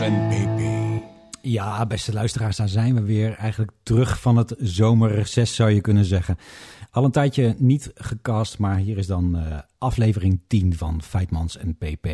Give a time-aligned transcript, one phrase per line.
[0.00, 1.02] En.
[1.40, 3.34] Ja, beste luisteraars, daar zijn we weer.
[3.38, 6.38] Eigenlijk terug van het zomerreces zou je kunnen zeggen.
[6.94, 11.76] Al een tijdje niet gecast, maar hier is dan uh, aflevering 10 van Feitmans en
[11.76, 12.06] PP.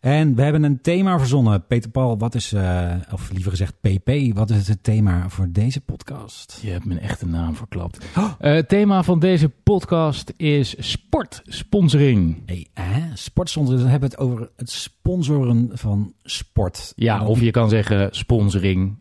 [0.00, 1.66] En we hebben een thema verzonnen.
[1.66, 5.80] Peter Paul, wat is, uh, of liever gezegd PP, wat is het thema voor deze
[5.80, 6.58] podcast?
[6.62, 8.04] Je hebt mijn echte naam verklapt.
[8.16, 8.24] Oh.
[8.24, 12.42] Uh, het thema van deze podcast is sportsponsoring.
[12.46, 13.16] Hey, hè?
[13.16, 16.92] Sportsponsoring, dan hebben we het over het sponsoren van sport.
[16.96, 18.98] Ja, of je kan zeggen sponsoring.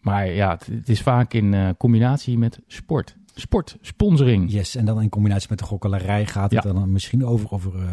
[0.00, 4.52] maar ja, het, het is vaak in combinatie met sport sportsponsoring.
[4.52, 7.80] Yes, en dan in combinatie met de gokkelarij gaat het dan misschien over, over uh,
[7.82, 7.88] uh,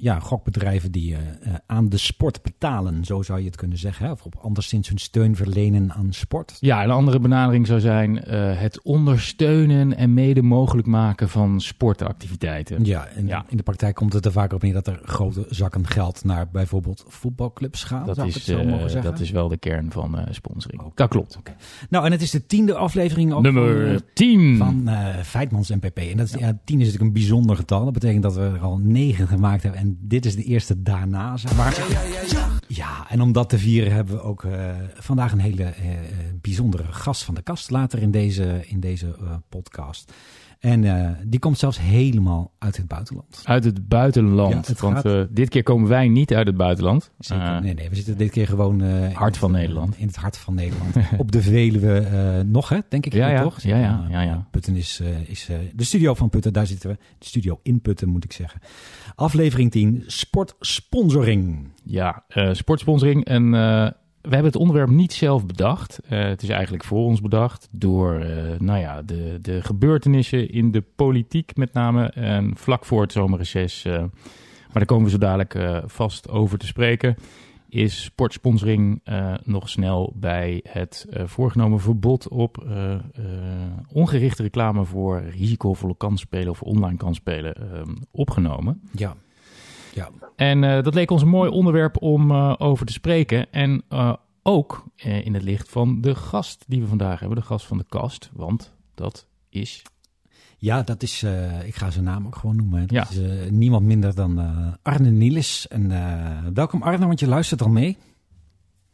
[0.00, 1.18] ja, gokbedrijven die uh,
[1.66, 4.06] aan de sport betalen, zo zou je het kunnen zeggen.
[4.06, 4.12] Hè?
[4.12, 6.56] Of op anderszins hun steun verlenen aan sport.
[6.60, 12.84] Ja, een andere benadering zou zijn het ondersteunen en mede mogelijk maken van sportactiviteiten.
[12.84, 13.44] Ja, en ja.
[13.48, 16.50] in de praktijk komt het er vaak op neer dat er grote zakken geld naar
[16.50, 18.06] bijvoorbeeld voetbalclubs gaan.
[18.06, 18.44] Dat, is,
[19.02, 20.80] dat is wel de kern van sponsoring.
[20.80, 20.92] Okay.
[20.94, 21.36] Dat klopt.
[21.36, 21.54] Okay.
[21.88, 25.98] Nou, en het is de tiende aflevering ook Nummer 10 van uh, Feitmans NPP.
[25.98, 26.46] En dat is, ja.
[26.46, 27.84] ja, 10 is natuurlijk een bijzonder getal.
[27.84, 29.80] Dat betekent dat we er al 9 gemaakt hebben.
[29.80, 31.78] En dit is de eerste daarna, maar.
[31.90, 33.10] Ja, ja, ja, ja.
[33.10, 35.90] en om dat te vieren hebben we ook uh, vandaag een hele uh,
[36.40, 39.16] bijzondere gast van de kast later in deze, in deze
[39.48, 40.12] podcast.
[40.60, 43.40] En uh, die komt zelfs helemaal uit het buitenland.
[43.44, 44.52] Uit het buitenland.
[44.52, 45.04] Ja, het Want gaat...
[45.06, 47.10] uh, dit keer komen wij niet uit het buitenland.
[47.18, 47.44] Zeker.
[47.44, 48.82] Uh, nee, nee, we zitten dit keer gewoon...
[49.12, 49.96] hart van Nederland.
[49.96, 50.94] In het hart van Nederland.
[51.18, 53.12] Op de Veluwe nog, hè, denk ik.
[53.12, 53.60] Ja, ja, toch?
[53.60, 54.46] ja, ja, ja, ja.
[54.50, 56.52] Putten is, is de studio van Putten.
[56.52, 56.96] Daar zitten we.
[57.18, 58.60] De studio in Putten, moet ik zeggen.
[59.14, 61.68] Aflevering 10, sportsponsoring.
[61.84, 63.24] Ja, sportsponsoring.
[63.24, 63.54] En
[64.20, 66.00] we hebben het onderwerp niet zelf bedacht.
[66.04, 70.70] Uh, het is eigenlijk voor ons bedacht door uh, nou ja, de, de gebeurtenissen in
[70.70, 72.04] de politiek met name.
[72.10, 74.08] En vlak voor het zomerreces, uh, maar
[74.72, 77.16] daar komen we zo dadelijk vast over te spreken,
[77.68, 79.00] is sportsponsoring
[79.44, 82.64] nog snel bij het voorgenomen verbod op
[83.92, 87.54] ongerichte reclame voor risicovolle kansspelen of online kansspelen
[88.10, 88.80] opgenomen.
[88.92, 89.16] Ja.
[89.92, 90.08] Ja.
[90.36, 93.52] En uh, dat leek ons een mooi onderwerp om uh, over te spreken.
[93.52, 94.12] En uh,
[94.42, 97.84] ook in het licht van de gast die we vandaag hebben, de gast van de
[97.88, 98.30] kast.
[98.32, 99.82] Want dat is.
[100.56, 101.22] Ja, dat is,
[101.64, 102.80] ik ga zijn naam ook gewoon noemen.
[102.80, 103.22] Dat ja.
[103.22, 104.40] is niemand minder dan
[104.82, 105.68] Arne Nielis.
[105.68, 105.92] En
[106.54, 107.96] welkom Arne, want je luistert al mee.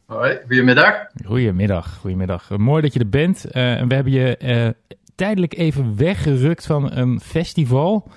[0.05, 0.93] Hoi, goedemiddag.
[1.25, 2.57] Goedemiddag, goedemiddag.
[2.57, 3.45] mooi dat je er bent.
[3.51, 4.75] en we hebben je
[5.15, 8.11] tijdelijk even weggerukt van een festival.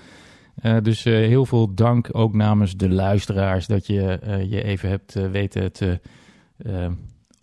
[0.62, 4.88] Uh, dus uh, heel veel dank ook namens de luisteraars dat je uh, je even
[4.88, 6.00] hebt weten te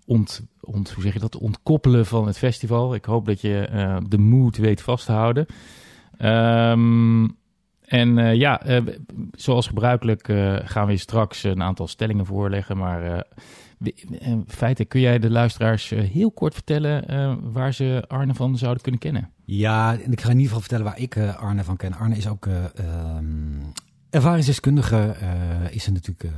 [0.06, 2.96] ont, ont, hoe zeg je dat, ontkoppelen van het festival.
[2.96, 3.70] Ik hoop dat je
[4.08, 5.46] de moed weet vast te houden.
[6.22, 7.38] Um,
[7.82, 8.62] en ja,
[9.32, 10.26] zoals gebruikelijk
[10.64, 13.26] gaan we straks een aantal stellingen voorleggen, maar
[14.20, 19.02] in feite kun jij de luisteraars heel kort vertellen waar ze Arne van zouden kunnen
[19.02, 19.32] kennen.
[19.46, 21.94] Ja, en ik ga in ieder geval vertellen waar ik uh, Arne van ken.
[21.94, 22.64] Arne is ook uh,
[23.18, 23.72] um,
[24.10, 26.34] ervaringsdeskundige, uh, is er natuurlijk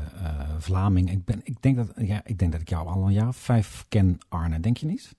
[0.57, 1.11] Vlaming.
[1.11, 3.35] Ik, ben, ik, denk dat, ja, ik denk dat ik jou al een jaar of
[3.35, 4.59] vijf ken, Arne.
[4.59, 5.15] Denk je niet?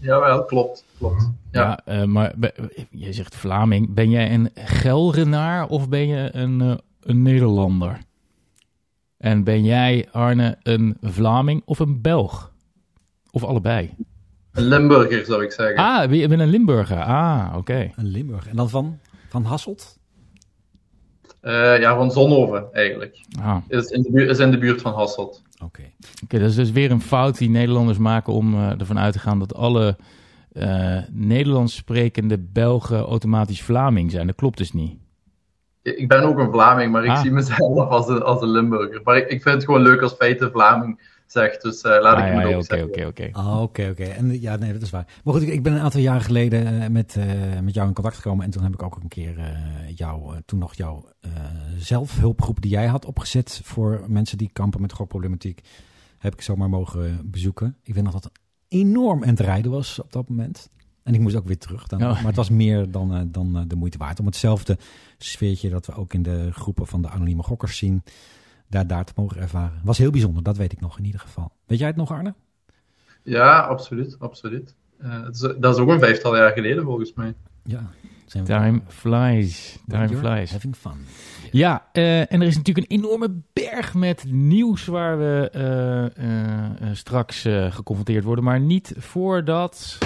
[0.00, 0.84] Jawel, klopt.
[0.98, 1.30] klopt.
[1.50, 2.34] Ja, ja maar
[2.90, 3.94] je zegt Vlaming.
[3.94, 7.98] Ben jij een Gelrenaar of ben je een, een Nederlander?
[9.24, 12.52] En ben jij, Arne, een Vlaming of een Belg?
[13.30, 13.94] Of allebei?
[14.52, 15.76] Een Limburger zou ik zeggen.
[15.76, 17.02] Ah, je bent een Limburger.
[17.02, 17.58] Ah, oké.
[17.58, 17.92] Okay.
[17.96, 18.50] Een Limburger.
[18.50, 18.98] En dan van,
[19.28, 19.98] van Hasselt?
[21.42, 23.20] Uh, ja, van Zonhoven eigenlijk.
[23.40, 23.56] Ah.
[23.68, 25.42] Is, in de buurt, is in de buurt van Hasselt.
[25.54, 25.64] Oké.
[25.64, 25.94] Okay.
[26.24, 26.40] okay.
[26.40, 29.38] dat is dus weer een fout die Nederlanders maken om uh, ervan uit te gaan
[29.38, 29.96] dat alle
[30.52, 34.26] uh, Nederlands sprekende Belgen automatisch Vlaming zijn.
[34.26, 34.98] Dat klopt dus niet.
[35.84, 37.20] Ik ben ook een Vlaming, maar ik ah.
[37.20, 39.00] zie mezelf als een, als een Limburger.
[39.04, 41.62] Maar ik, ik vind het gewoon leuk als feiten Vlaming zegt.
[41.62, 43.28] Dus uh, laat ah, ik hem ja, ook Oké, oké, oké.
[43.32, 44.04] Ah, oké, oké.
[44.04, 45.06] En ja, nee, dat is waar.
[45.24, 47.24] Maar goed, ik, ik ben een aantal jaren geleden uh, met, uh,
[47.60, 48.44] met jou in contact gekomen.
[48.44, 49.34] En toen heb ik ook een keer
[49.94, 51.08] jou, toen nog jouw
[51.76, 55.60] zelfhulpgroep die jij had opgezet voor mensen die kampen met gokproblematiek.
[56.18, 57.76] Heb ik zomaar mogen bezoeken.
[57.82, 60.70] Ik weet nog dat het enorm aan het rijden was op dat moment.
[61.04, 61.86] En ik moest ook weer terug.
[61.86, 62.12] Dan, oh.
[62.12, 64.20] Maar het was meer dan, dan de moeite waard.
[64.20, 64.78] Om hetzelfde
[65.18, 68.02] sfeertje dat we ook in de groepen van de anonieme gokkers zien
[68.68, 69.80] daar, daar te mogen ervaren.
[69.84, 71.52] Was heel bijzonder, dat weet ik nog in ieder geval.
[71.66, 72.34] Weet jij het nog, Arne?
[73.22, 74.16] Ja, absoluut.
[74.18, 74.74] absoluut.
[75.02, 77.34] Uh, dat, is, dat, is, ook een vijftal jaar geleden, volgens mij.
[77.64, 77.90] Ja.
[78.44, 79.78] Time flies.
[79.88, 80.50] Time flies.
[80.50, 81.06] Having fun.
[81.50, 85.50] Ja, uh, en er is natuurlijk een enorme berg met nieuws waar we
[86.18, 88.44] uh, straks geconfronteerd worden.
[88.44, 89.98] Maar niet voordat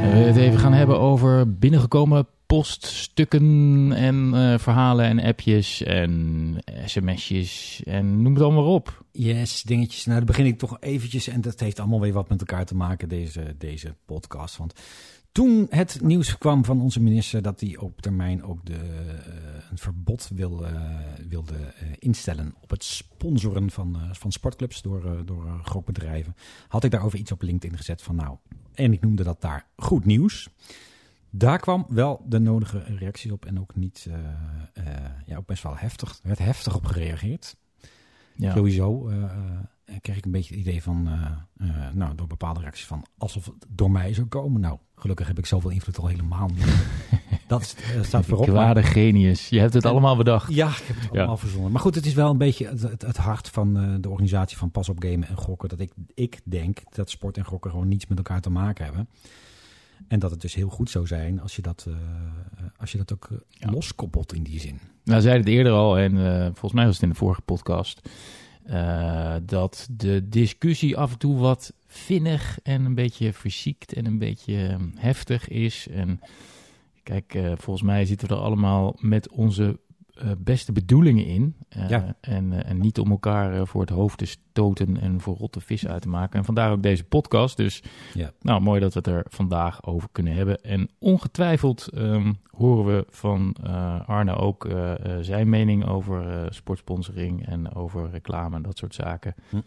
[0.00, 7.82] we het even gaan hebben over binnengekomen poststukken en eh, verhalen en appjes en sms'jes
[7.84, 9.04] en noem het allemaal op.
[9.12, 10.04] Yes, dingetjes.
[10.04, 12.74] Nou, dan begin ik toch eventjes, en dat heeft allemaal weer wat met elkaar te
[12.74, 14.56] maken, deze, deze podcast.
[14.56, 14.74] Want
[15.32, 18.80] toen het nieuws kwam van onze minister dat hij op termijn ook de, uh,
[19.70, 20.66] een verbod wil,
[21.28, 26.36] wilde instellen op het sponsoren van, van sportclubs door, door gokbedrijven,
[26.68, 28.36] had ik daarover iets op LinkedIn gezet van nou,
[28.80, 30.48] en ik noemde dat daar goed nieuws.
[31.30, 34.08] Daar kwam wel de nodige reacties op en ook niet,
[35.26, 36.10] ja, ook best wel heftig.
[36.10, 37.56] Er werd heftig op gereageerd.
[38.34, 38.54] Ja.
[38.54, 39.10] Sowieso
[40.00, 41.08] kreeg ik een beetje het idee van,
[41.92, 44.60] nou, door bepaalde reacties van alsof het door mij zou komen.
[44.60, 46.64] Nou, gelukkig heb ik zoveel invloed al helemaal niet.
[47.46, 48.46] Dat uh, staat voorop.
[48.46, 49.48] Kwade genius.
[49.48, 50.54] Je hebt het allemaal bedacht.
[50.54, 51.40] Ja, ik heb het allemaal ja.
[51.40, 51.72] verzonnen.
[51.72, 54.70] Maar goed, het is wel een beetje het, het, het hart van de organisatie van
[54.70, 55.68] Pas op Gamen en Gokken.
[55.68, 59.08] Dat ik, ik denk dat sport en gokken gewoon niets met elkaar te maken hebben.
[60.08, 61.94] En dat het dus heel goed zou zijn als je dat, uh,
[62.76, 63.70] als je dat ook ja.
[63.70, 64.80] loskoppelt in die zin.
[65.04, 66.12] Nou, zei het eerder al en
[66.44, 68.08] volgens mij was het in de vorige podcast
[68.70, 74.18] uh, dat de discussie af en toe wat vinnig en een beetje verziekt en een
[74.18, 75.88] beetje heftig is.
[75.88, 76.20] En
[77.02, 79.78] kijk, uh, volgens mij zitten we er allemaal met onze
[80.38, 81.54] beste bedoelingen in.
[81.88, 82.16] Ja.
[82.20, 86.02] En, en niet om elkaar voor het hoofd te stoten en voor rotte vis uit
[86.02, 86.38] te maken.
[86.38, 87.56] En vandaar ook deze podcast.
[87.56, 87.82] Dus
[88.14, 88.32] ja.
[88.40, 90.62] nou, mooi dat we het er vandaag over kunnen hebben.
[90.62, 97.74] En ongetwijfeld um, horen we van uh, Arne ook uh, zijn mening over sportsponsoring en
[97.74, 99.34] over reclame en dat soort zaken.
[99.48, 99.60] Hm.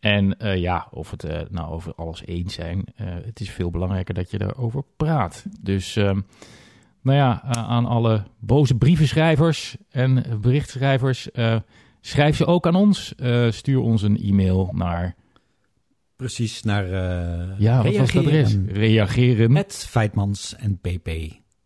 [0.00, 4.40] En ja, of het nou over alles eens zijn, het is veel belangrijker dat je
[4.40, 5.44] erover praat.
[5.60, 6.26] Dus um,
[7.02, 11.28] nou ja, aan alle boze brievenschrijvers en berichtschrijvers,
[12.00, 13.14] schrijf ze ook aan ons.
[13.48, 15.16] stuur ons een e-mail naar
[16.18, 18.56] Precies, naar uh, ja, wat was het adres?
[18.66, 19.52] Reageren.
[19.52, 21.08] Met Feitmans en pp.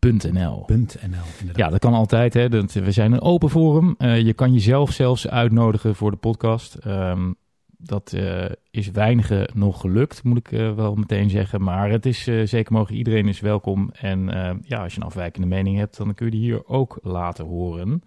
[0.00, 0.66] .nl.
[0.66, 2.34] .nl ja, dat kan altijd.
[2.34, 2.48] Hè.
[2.48, 3.94] Dat, we zijn een open forum.
[3.98, 6.78] Je kan jezelf zelfs uitnodigen voor de podcast.
[6.86, 7.36] Um,
[7.82, 11.62] dat uh, is weinigen nog gelukt, moet ik uh, wel meteen zeggen.
[11.62, 13.90] Maar het is zeker mogelijk, iedereen is welkom.
[13.92, 14.24] En
[14.64, 18.02] ja, als je een afwijkende mening hebt, dan kun je die hier ook laten horen.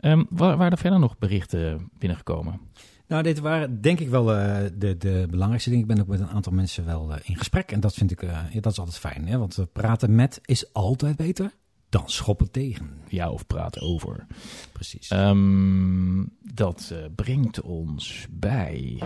[0.00, 2.60] Um, waar, waren er verder nog berichten binnengekomen?
[3.08, 5.84] Nou, dit waren denk ik wel de, de belangrijkste dingen.
[5.88, 7.72] Ik ben ook met een aantal mensen wel in gesprek.
[7.72, 8.20] En dat vind ik,
[8.60, 9.28] dat is altijd fijn.
[9.28, 9.38] Hè?
[9.38, 11.52] Want praten met is altijd beter
[11.98, 12.90] dan schoppen tegen.
[13.08, 14.26] Ja, of praten over.
[14.72, 15.10] Precies.
[15.10, 19.02] Um, dat brengt ons bij...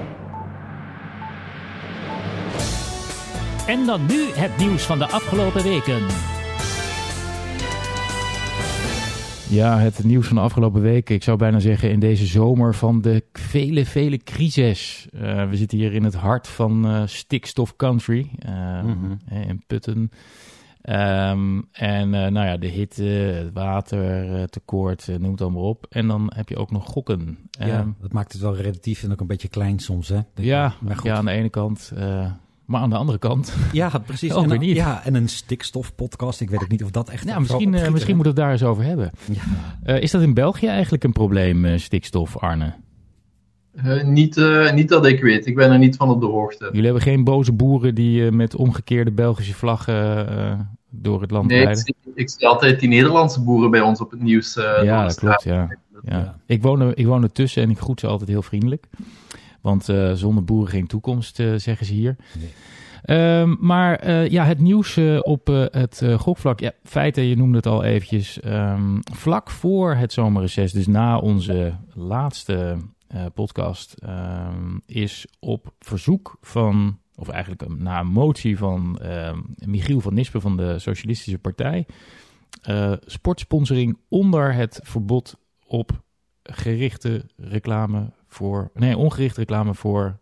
[3.67, 6.03] En dan nu het nieuws van de afgelopen weken.
[9.49, 11.15] Ja, het nieuws van de afgelopen weken.
[11.15, 15.09] Ik zou bijna zeggen in deze zomer van de vele, vele crisis.
[15.15, 20.11] Uh, we zitten hier in het hart van uh, stikstof country uh, in Putten.
[20.83, 25.87] Um, en nou ja, de hitte, het water, tekort, noem het allemaal op.
[25.91, 27.39] En dan heb je ook nog gokken.
[27.51, 30.21] Ja, um, dat maakt het wel relatief en ook een beetje klein soms, hè?
[30.35, 31.93] Ja, ja, aan de ene kant
[32.71, 33.55] maar aan de andere kant.
[33.73, 34.35] Ja, precies.
[34.35, 34.77] en, niet.
[34.77, 36.41] Ja, en een stikstofpodcast.
[36.41, 37.25] Ik weet ook niet of dat echt.
[37.25, 39.11] Ja, misschien, misschien moeten we het daar eens over hebben.
[39.33, 39.43] Ja.
[39.95, 42.75] Uh, is dat in België eigenlijk een probleem, uh, stikstof, Arne?
[44.05, 44.43] Niet,
[44.75, 45.47] niet dat ik weet.
[45.47, 46.65] Ik ben er niet van op de hoogte.
[46.65, 51.85] Jullie hebben geen boze boeren die met omgekeerde Belgische vlaggen door het land nee, rijden?
[51.85, 54.55] Nee, ik, ik, zie altijd die Nederlandse boeren bij ons op het nieuws.
[54.83, 55.43] ja, dat klopt.
[55.43, 55.69] Ja.
[56.05, 56.37] Ja.
[56.47, 58.87] Ik, woon er, ik woon er tussen en ik groet ze altijd heel vriendelijk.
[59.61, 62.17] Want uh, zonder boeren geen toekomst, uh, zeggen ze hier.
[62.39, 63.41] Nee.
[63.41, 66.61] Um, maar uh, ja, het nieuws op het gokvlak.
[66.61, 68.41] Ja, feiten, je noemde het al eventjes.
[68.45, 72.77] Um, vlak voor het zomerreces, dus na onze laatste
[73.35, 79.01] podcast, um, is op verzoek van, of eigenlijk na een motie van
[79.55, 81.87] Michiel van Nispen van de Socialistische Partij,
[83.07, 85.37] sportsponsoring onder het verbod
[85.67, 86.03] op
[86.43, 90.19] gerichte reclame voor, nee, ongerichte reclame voor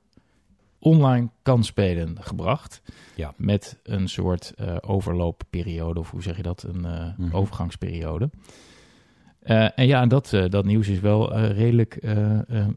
[0.79, 2.83] online kansspelen gebracht.
[3.17, 3.35] Ja.
[3.37, 6.63] Met een soort uh, overloopperiode, of hoe zeg je dat?
[6.63, 7.35] Een uh, mm-hmm.
[7.35, 8.31] overgangsperiode.
[9.43, 11.95] Uh, en ja, dat, dat nieuws is wel redelijk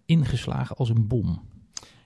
[0.06, 1.50] ingeslagen als een bom.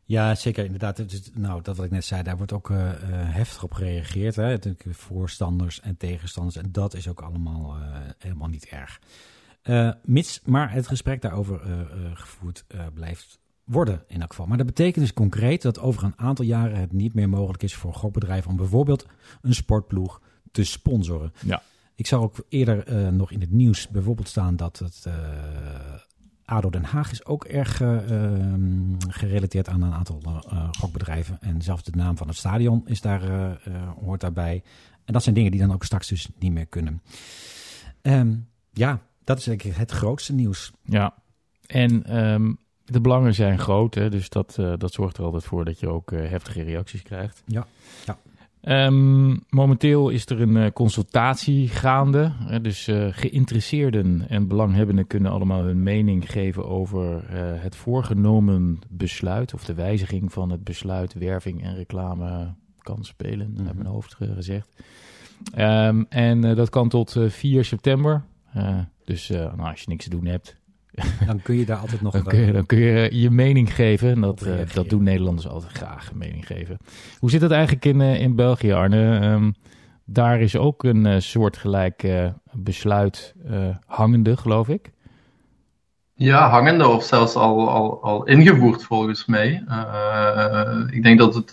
[0.05, 1.05] Ja, zeker inderdaad.
[1.33, 2.71] Nou, dat wat ik net zei, daar wordt ook
[3.11, 4.35] heftig op gereageerd.
[4.35, 4.57] Hè?
[4.89, 6.55] Voorstanders en tegenstanders.
[6.55, 7.77] En dat is ook allemaal
[8.17, 8.99] helemaal niet erg.
[9.63, 11.61] Uh, mits maar het gesprek daarover
[12.13, 14.45] gevoerd blijft worden in elk geval.
[14.45, 17.75] Maar dat betekent dus concreet dat over een aantal jaren het niet meer mogelijk is
[17.75, 19.05] voor gokbedrijven om bijvoorbeeld
[19.41, 20.21] een sportploeg
[20.51, 21.33] te sponsoren.
[21.45, 21.61] Ja.
[21.95, 25.07] Ik zag ook eerder nog in het nieuws bijvoorbeeld staan dat het
[26.45, 30.21] ADO Den Haag is ook erg ehm, gerelateerd aan een aantal
[30.71, 31.37] gokbedrijven.
[31.41, 33.21] En zelfs de naam van het stadion is daar,
[34.03, 34.63] hoort daarbij.
[35.05, 37.01] En dat zijn dingen die dan ook straks dus niet meer kunnen.
[38.01, 38.35] Ehm,
[38.73, 40.71] ja, dat is eigenlijk het grootste nieuws.
[40.83, 41.13] Ja,
[41.67, 42.53] en ehm,
[42.85, 45.87] de belangen zijn groot, hè, dus dat, uh, dat zorgt er altijd voor dat je
[45.87, 47.43] ook uh, heftige reacties krijgt.
[47.45, 47.67] Ja,
[48.05, 48.17] ja.
[48.67, 52.31] Um, momenteel is er een uh, consultatie gaande.
[52.61, 57.23] dus geïnteresseerden en belanghebbenden kunnen allemaal hun mening geven over
[57.61, 59.53] het voorgenomen besluit.
[59.53, 63.65] Of de wijziging van het besluit werving en reclame kan spelen, mm -hmm.
[63.65, 64.69] heb mijn hoofd gezegd.
[65.57, 68.23] Um, en dat kan tot 4 september.
[69.03, 70.57] dus nou, als je niks te doen hebt,
[71.27, 72.13] dan kun je daar altijd nog...
[72.13, 74.09] dan, kun je, dan kun je je mening geven.
[74.09, 76.77] En dat, uh, dat doen Nederlanders altijd graag, mening geven.
[77.19, 79.31] Hoe zit dat eigenlijk in, uh, in België, Arne?
[79.31, 79.55] Um,
[80.05, 82.07] daar is ook een uh, soortgelijk
[82.51, 83.35] besluit
[83.85, 84.93] hangende, geloof ik.
[86.17, 89.63] Ja, hangende of zelfs al, al, al ingevoerd volgens mij.
[90.91, 91.49] ik denk dat, het,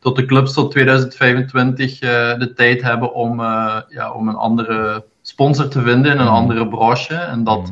[0.00, 3.40] dat de clubs tot 2025 de tijd hebben om,
[3.88, 7.14] ja, om een andere sponsor te vinden in een andere branche.
[7.14, 7.68] En dat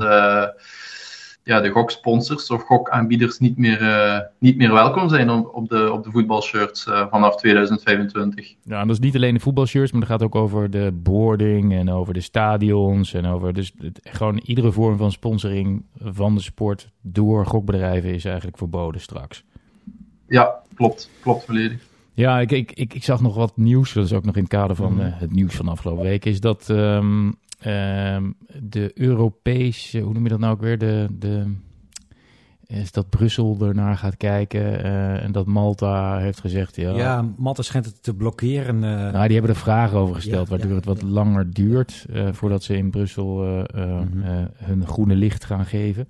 [1.51, 5.93] ja, de goksponsors of gokaanbieders niet meer, uh, niet meer welkom zijn op, op, de,
[5.93, 8.55] op de voetbalshirts uh, vanaf 2025.
[8.63, 11.73] Ja, en dat is niet alleen de voetbalshirts, maar het gaat ook over de boarding
[11.73, 16.41] en over de stadions en over dus het, gewoon iedere vorm van sponsoring van de
[16.41, 19.45] sport door gokbedrijven is eigenlijk verboden straks.
[20.29, 21.11] Ja, klopt.
[21.21, 21.89] Klopt volledig.
[22.13, 24.51] Ja, ik, ik, ik, ik, zag nog wat nieuws, dat is ook nog in het
[24.51, 27.35] kader van uh, het nieuws van afgelopen week, is dat um,
[27.67, 30.79] Um, de Europese, hoe noem je dat nou ook weer?
[30.79, 31.53] De, de,
[32.67, 36.77] is dat Brussel ernaar gaat kijken uh, en dat Malta heeft gezegd...
[36.77, 38.75] Ja, ja Malta schijnt het te blokkeren.
[38.75, 42.07] Uh, nou, die hebben er vragen over gesteld, ja, waardoor ja, het wat langer duurt...
[42.11, 44.49] Uh, voordat ze in Brussel mm -hmm.
[44.57, 46.07] hun groene licht gaan geven.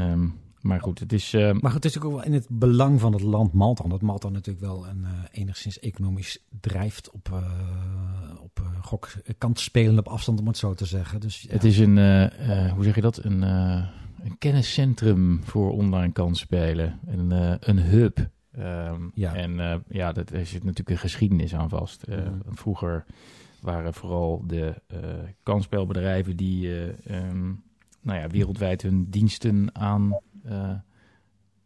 [0.00, 1.34] Um, maar goed, het is...
[1.34, 1.52] Uh...
[1.52, 3.84] Maar goed, het is ook wel in het belang van het land Malta.
[3.84, 7.42] Omdat Malta natuurlijk wel een, uh, enigszins economisch drijft op, uh,
[8.40, 9.08] op gok,
[9.52, 11.20] spelen op afstand, om het zo te zeggen.
[11.20, 11.52] Dus, ja.
[11.52, 11.96] Het is een,
[12.70, 17.00] hoe zeg je dat, een, een kenniscentrum voor online kansspelen.
[17.06, 17.30] Een,
[17.68, 18.30] een hub.
[18.58, 19.34] Um, ja.
[19.34, 22.06] En ja, dat, er zit natuurlijk een geschiedenis aan vast.
[22.06, 22.42] Mm.
[22.50, 23.04] Vroeger
[23.60, 24.74] waren vooral de
[25.42, 26.68] kansspelbedrijven die...
[27.10, 27.62] Um,
[28.02, 30.18] nou ja, wereldwijd hun diensten aan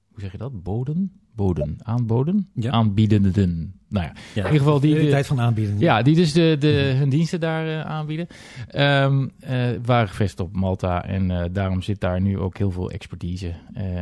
[0.08, 0.62] hoe zeg je dat?
[0.62, 1.12] Boden?
[1.36, 1.76] Boden.
[1.82, 2.48] Aanboden?
[2.54, 2.70] Ja.
[2.70, 3.74] Aanbiedenden.
[3.88, 4.94] Nou ja, ja, in ieder geval die...
[4.94, 5.78] De, tijd van aanbieden.
[5.78, 8.26] Ja, die dus de, de, hun diensten daar uh, aanbieden.
[8.76, 12.90] Um, uh, waren gevestigd op Malta en uh, daarom zit daar nu ook heel veel
[12.90, 13.54] expertise.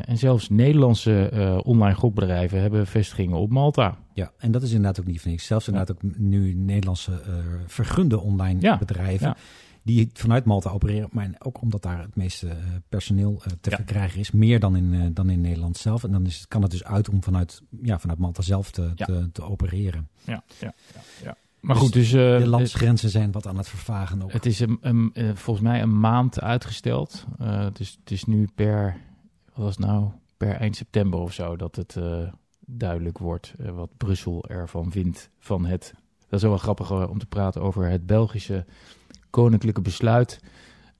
[0.04, 3.98] en zelfs Nederlandse online gokbedrijven hebben vestigingen op Malta.
[4.12, 5.46] Ja, en dat is inderdaad ook niet van niks.
[5.46, 7.20] Zelfs inderdaad ook nu Nederlandse
[7.66, 8.78] vergunde online ja.
[8.78, 9.34] bedrijven
[9.84, 12.52] die vanuit Malta opereren, maar ook omdat daar het meeste uh,
[12.88, 13.76] personeel uh, te ja.
[13.76, 16.04] verkrijgen is, meer dan in, uh, dan in Nederland zelf.
[16.04, 19.06] En dan is, kan het dus uit om vanuit, ja, vanuit Malta zelf te, ja.
[19.06, 20.08] te, te, opereren.
[20.24, 21.00] Ja, ja, ja.
[21.22, 21.36] ja.
[21.60, 22.10] Maar goed, dus...
[22.10, 24.32] de landsgrenzen zijn wat aan het vervagen ook.
[24.32, 27.26] Het is een, een, volgens mij een maand uitgesteld.
[27.42, 28.96] het, is, het is nu per,
[29.54, 31.96] wat was nou, per eind september of zo, dat het
[32.66, 35.94] duidelijk wordt wat Brussel ervan vindt van het...
[36.28, 38.64] Dat is wel grappig om te praten over het Belgische
[39.34, 40.40] koninklijke besluit.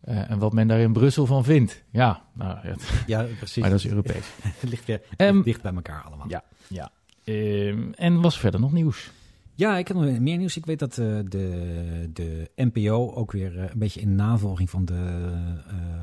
[0.09, 1.83] Uh, en wat men daar in Brussel van vindt.
[1.91, 2.75] Ja, nou, ja,
[3.07, 3.63] ja precies.
[3.63, 4.27] Maar dat is Europees.
[4.61, 6.29] het ligt weer um, dicht bij elkaar allemaal.
[6.29, 6.91] Ja, ja.
[7.25, 9.11] Um, en was verder nog nieuws?
[9.55, 10.57] Ja, ik heb nog meer nieuws.
[10.57, 14.85] Ik weet dat uh, de, de NPO ook weer uh, een beetje in navolging van
[14.85, 15.23] de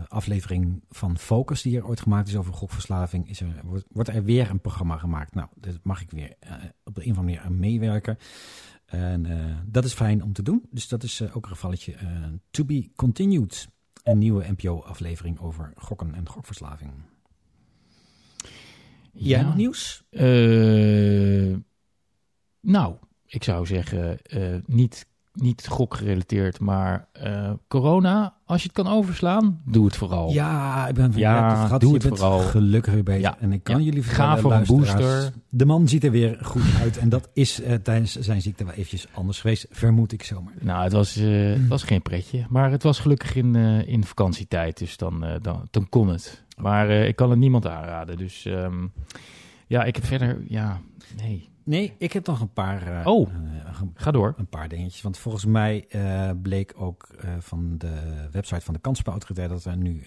[0.07, 4.23] aflevering van Focus, die er ooit gemaakt is over gokverslaving, is er, wordt, wordt er
[4.23, 5.35] weer een programma gemaakt.
[5.35, 6.35] Nou, dat mag ik weer
[6.83, 8.17] op de een of andere manier aan meewerken.
[8.91, 10.65] En uh, dat is fijn om te doen.
[10.69, 13.67] Dus dat is uh, ook een gevalletje uh, to be continued.
[14.03, 16.91] Een nieuwe NPO-aflevering over gokken en gokverslaving.
[19.13, 19.45] Jij ja.
[19.45, 20.03] nog nieuws?
[22.61, 22.95] nou,
[23.25, 24.19] ik zou zeggen
[24.65, 30.31] niet niet gokgerelateerd, maar uh, corona, als je het kan overslaan, doe het vooral.
[30.31, 32.39] Ja, ik ben ja, het doe het vooral.
[32.39, 33.21] Gelukkig weer bezig.
[33.21, 33.83] Ja, en ik kan ja.
[33.83, 35.33] jullie vertellen, Ga voor een booster.
[35.49, 38.73] De man ziet er weer goed uit en dat is uh, tijdens zijn ziekte wel
[38.73, 40.53] eventjes anders geweest, vermoed ik zomaar.
[40.59, 44.77] Nou, het was, uh, het was geen pretje, maar het was gelukkig in, in vakantietijd,
[44.77, 46.43] dus dan, dan, dan kon het.
[46.57, 48.91] Maar ik kan het niemand aanraden, dus um,
[49.67, 50.81] ja, ik heb verder, ja,
[51.17, 51.50] nee.
[51.63, 52.99] Nee, ik heb nog een paar.
[52.99, 54.33] Uh, oh, uh, ga door.
[54.37, 55.01] Een paar dingetjes.
[55.01, 57.07] Want volgens mij uh, bleek ook
[57.39, 60.03] van de website van de kansspelautoriteit dat er nu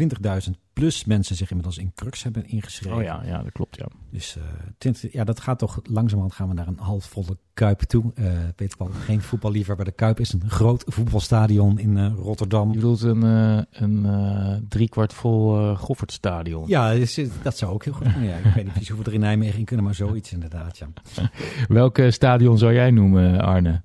[0.00, 2.98] 20.000 plus mensen zich inmiddels in Crux hebben ingeschreven.
[2.98, 3.86] Oh ja, ja, dat klopt, ja.
[4.16, 4.44] Dus uh,
[4.78, 8.12] tint, ja, dat gaat toch langzamerhand gaan we naar een halfvolle Kuip toe.
[8.14, 12.68] Uh, Peter Paul, geen voetballiever, maar de Kuip is een groot voetbalstadion in uh, Rotterdam.
[12.68, 16.64] Je bedoelt een, uh, een driekwart vol Goffertstadion?
[16.66, 18.24] Ja, dus, dat zou ook heel goed zijn.
[18.24, 20.86] Ja, ik weet niet precies hoeveel er in Nijmegen in kunnen, maar zoiets inderdaad, ja.
[21.68, 23.82] Welke stadion zou jij noemen, Arne?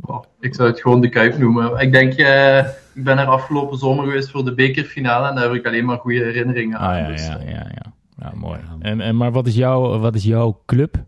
[0.00, 1.78] Oh, ik zou het gewoon de Kuip noemen.
[1.80, 2.58] Ik denk, uh,
[2.94, 5.98] ik ben er afgelopen zomer geweest voor de bekerfinale en daar heb ik alleen maar
[5.98, 6.92] goede herinneringen aan.
[6.92, 7.94] Ah, ja, dus, ja, ja, ja.
[8.18, 8.60] Ja, mooi.
[8.78, 11.04] En, en, maar wat is, jouw, wat is jouw club?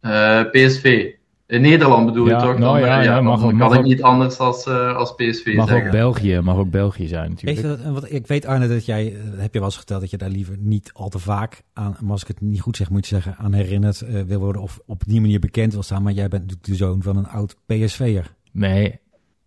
[0.00, 1.12] Uh, PSV.
[1.46, 2.58] In Nederland bedoel ja, je toch?
[2.58, 5.14] Nou, dan, ja, ja, mag, dan mag kan ook, ik niet anders als, uh, als
[5.14, 5.86] PSV mag zeggen.
[5.86, 7.66] Ook België, mag ook België zijn natuurlijk.
[7.66, 10.16] Weet je, wat, ik weet Arne dat jij, heb je wel eens verteld dat je
[10.16, 13.06] daar liever niet al te vaak aan, maar als ik het niet goed zeg moet
[13.06, 16.02] je zeggen, aan herinnerd uh, wil worden of op die manier bekend wil staan.
[16.02, 18.34] Maar jij bent natuurlijk de zoon van een oud PSV'er.
[18.52, 19.00] Nee,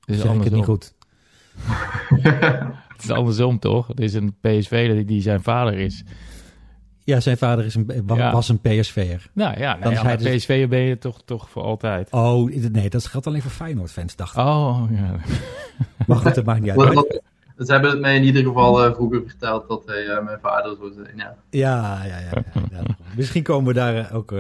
[0.06, 0.94] dus zeg ik het niet goed.
[2.94, 3.88] het is andersom toch?
[3.88, 6.04] Het is een PSV die zijn vader is.
[7.08, 8.32] Ja, zijn vader is een, was, Ja.
[8.32, 9.30] was een PSV'er.
[9.34, 12.12] Nou ja, Dan nee, is hij maar dus- PSV ben je toch, toch voor altijd.
[12.12, 14.40] Oh, nee, dat geldt alleen voor Feyenoord-fans, dacht ik.
[14.44, 15.16] Oh, ja.
[16.08, 16.94] Maar goed, dat maakt niet uit.
[16.94, 17.22] Dat-
[17.58, 20.76] Ze hebben het mij in ieder geval uh, vroeger verteld dat hij uh, mijn vader
[20.80, 21.18] zou zijn.
[21.18, 21.36] Ja.
[21.50, 22.84] Ja, ja, ja.
[23.16, 24.34] Misschien komen we daar uh, ook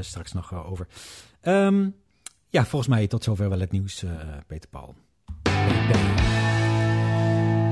[0.00, 0.86] straks nog over.
[1.42, 1.94] Um,
[2.48, 4.04] ja, volgens mij tot zover wel het nieuws,
[4.46, 4.94] Peter Paul.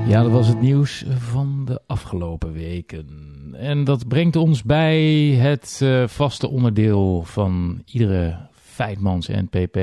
[0.07, 3.07] Ja, dat was het nieuws van de afgelopen weken.
[3.53, 9.79] En dat brengt ons bij het uh, vaste onderdeel van iedere Feitmans NPP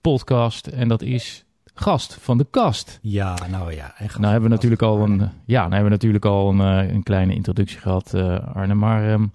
[0.00, 0.66] podcast.
[0.66, 2.98] En dat is gast van de kast.
[3.02, 3.94] Ja, nou ja.
[3.96, 6.92] En nou hebben we natuurlijk al een, ja, nou hebben we natuurlijk al een, uh,
[6.92, 8.74] een kleine introductie gehad, uh, Arne.
[8.74, 9.32] Maar um,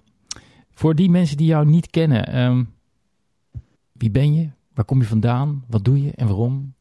[0.70, 2.72] voor die mensen die jou niet kennen, um,
[3.92, 4.50] wie ben je?
[4.74, 5.64] Waar kom je vandaan?
[5.68, 6.74] Wat doe je en waarom?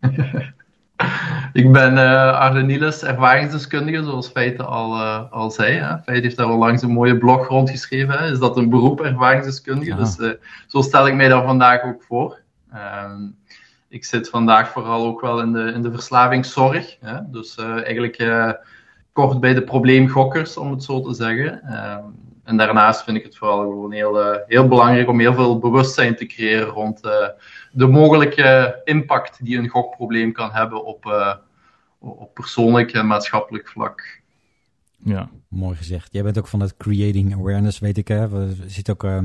[1.52, 5.72] Ik ben uh, Arne Niels, ervaringsdeskundige, zoals Feite al, uh, al zei.
[5.72, 5.98] Hè.
[5.98, 8.18] Feite heeft daar onlangs een mooie blog rondgeschreven.
[8.18, 8.30] Hè.
[8.30, 9.90] Is dat een beroep, ervaringsdeskundige?
[9.90, 9.96] Ja.
[9.96, 10.30] Dus uh,
[10.66, 12.38] zo stel ik mij daar vandaag ook voor.
[12.74, 13.36] Um,
[13.88, 16.96] ik zit vandaag vooral ook wel in de, in de verslavingszorg.
[17.00, 17.18] Hè.
[17.26, 18.22] Dus eigenlijk
[19.12, 21.52] kort bij de probleemgokkers, om het zo te zeggen.
[21.52, 26.16] Um, en daarnaast vind ik het vooral gewoon heel, heel belangrijk om heel veel bewustzijn
[26.16, 27.00] te creëren rond
[27.76, 31.34] de mogelijke impact die een gokprobleem kan hebben op, uh,
[31.98, 34.20] op persoonlijk en maatschappelijk vlak.
[34.96, 35.30] Ja.
[35.48, 36.12] Mooi gezegd.
[36.12, 38.08] Jij bent ook van het creating awareness, weet ik.
[38.08, 38.28] Hè?
[38.28, 39.18] We zitten ook uh,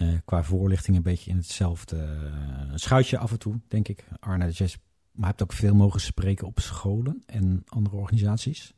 [0.00, 4.04] uh, qua voorlichting een beetje in hetzelfde uh, schuitje af en toe, denk ik.
[4.20, 4.74] Arne, je
[5.12, 8.74] maar hebt ook veel mogen spreken op scholen en andere organisaties.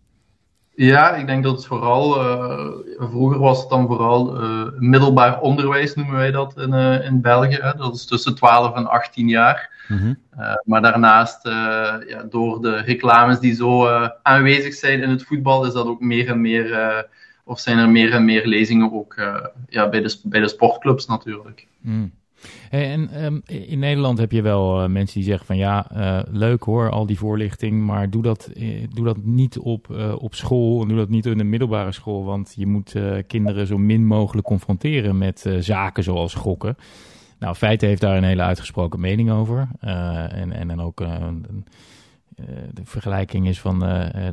[0.76, 5.94] Ja, ik denk dat het vooral, uh, vroeger was het dan vooral uh, middelbaar onderwijs,
[5.94, 7.58] noemen wij dat in, uh, in België.
[7.60, 7.74] Hè?
[7.76, 9.84] Dat is tussen 12 en 18 jaar.
[9.88, 10.18] Mm -hmm.
[10.64, 11.48] maar daarnaast,
[12.08, 13.88] ja, door de reclames die zo
[14.22, 17.06] aanwezig zijn in het voetbal, is dat ook meer en meer,
[17.44, 19.14] of zijn er meer en meer lezingen ook
[19.68, 21.66] ja, bij, de, bij de sportclubs natuurlijk.
[21.80, 22.12] Mm.
[22.70, 26.62] En um, in Nederland heb je wel uh, mensen die zeggen van ja, uh, leuk
[26.62, 30.88] hoor, al die voorlichting, maar doe dat, uh, doe dat niet op, op school en
[30.88, 32.94] doe dat niet in de middelbare school, want je moet
[33.26, 36.76] kinderen zo min mogelijk confronteren met zaken zoals gokken.
[37.38, 39.68] Nou, Feiten heeft daar een hele uitgesproken mening over.
[39.80, 40.96] en, en dan ook
[42.72, 43.78] de vergelijking is van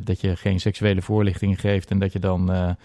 [0.04, 2.76] dat je geen seksuele voorlichting geeft en dat je dan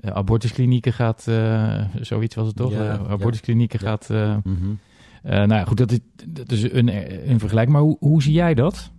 [0.00, 2.72] abortusklinieken gaat, uh, zoiets was het toch?
[2.72, 3.88] Ja, uh, abortusklinieken ja.
[3.88, 4.08] gaat.
[4.08, 4.78] Mm -hmm.
[5.22, 6.90] nou ja, goed, dat is, dat is een,
[7.30, 7.68] een vergelijk.
[7.68, 8.92] Maar hoe, hoe zie jij dat?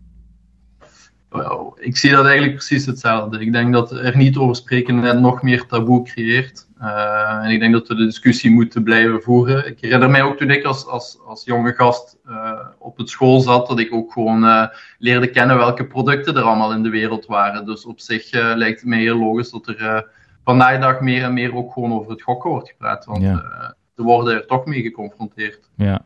[1.29, 3.39] Well, ik zie dat eigenlijk precies hetzelfde.
[3.39, 6.67] Ik denk dat er niet over spreken net nog meer taboe creëert.
[6.81, 9.67] Uh, en ik denk dat we de discussie moeten blijven voeren.
[9.67, 13.39] Ik herinner mij ook toen ik als, als, als jonge gast uh, op het school
[13.39, 14.67] zat, dat ik ook gewoon uh,
[14.99, 17.65] leerde kennen welke producten er allemaal in de wereld waren.
[17.65, 20.07] Dus op zich lijkt het mij heel logisch dat er
[20.45, 23.05] vandaag de dag meer en meer ook gewoon over het gokken wordt gepraat.
[23.05, 23.31] Want Ja.
[23.33, 25.69] uh, ze worden er toch mee geconfronteerd.
[25.75, 26.05] Ja.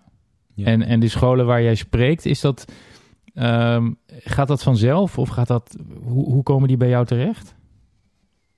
[0.54, 0.66] Ja.
[0.66, 2.66] En, en de scholen waar jij spreekt, is dat,
[3.34, 5.18] ehm, gaat dat vanzelf?
[5.18, 7.56] Of gaat dat, hoe, hoe komen die bij jou terecht?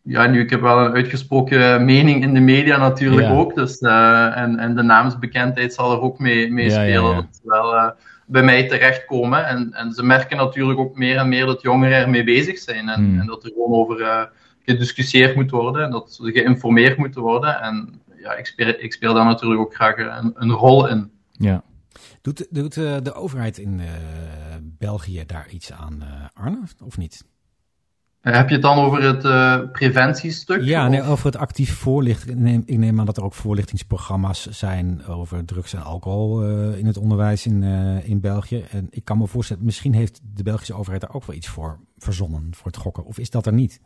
[0.04, 3.34] Ja, nu, ik heb wel een uitgesproken mening in de media natuurlijk Ja.
[3.34, 3.56] ook.
[3.56, 7.10] Dus, uh, en, en de naamsbekendheid zal er ook mee, mee Ja, ja, spelen.
[7.10, 7.16] ja.
[7.16, 7.90] Dat ze wel uh,
[8.26, 9.48] bij mij terechtkomen.
[9.48, 12.90] En, en ze merken natuurlijk ook meer en meer dat jongeren ermee bezig zijn.
[12.90, 13.20] En, Hmm.
[13.20, 14.22] en dat er gewoon over uh,
[14.66, 15.84] gediscussieerd moet worden.
[15.84, 17.62] En dat ze geïnformeerd moeten worden.
[17.62, 21.12] En ja, ik speel, ik speel daar natuurlijk ook graag een, een rol in.
[21.32, 21.64] Ja.
[22.22, 23.86] Doet, doet uh, de overheid in uh,
[24.62, 27.24] België daar iets aan, uh, Arne, of niet?
[28.22, 30.62] Eh, Heb je het dan over het uh, preventiestuk?
[30.62, 30.92] Ja, of?
[30.92, 32.30] nee, over het actief voorlichten.
[32.30, 36.78] Ik neem, ik neem aan dat er ook voorlichtingsprogramma's zijn over drugs en alcohol uh,
[36.78, 38.66] in het onderwijs in, uh, in België.
[38.72, 41.80] En ik kan me voorstellen, misschien heeft de Belgische overheid daar ook wel iets voor
[41.98, 43.06] verzonnen voor het gokken?
[43.06, 43.80] Of is dat er niet?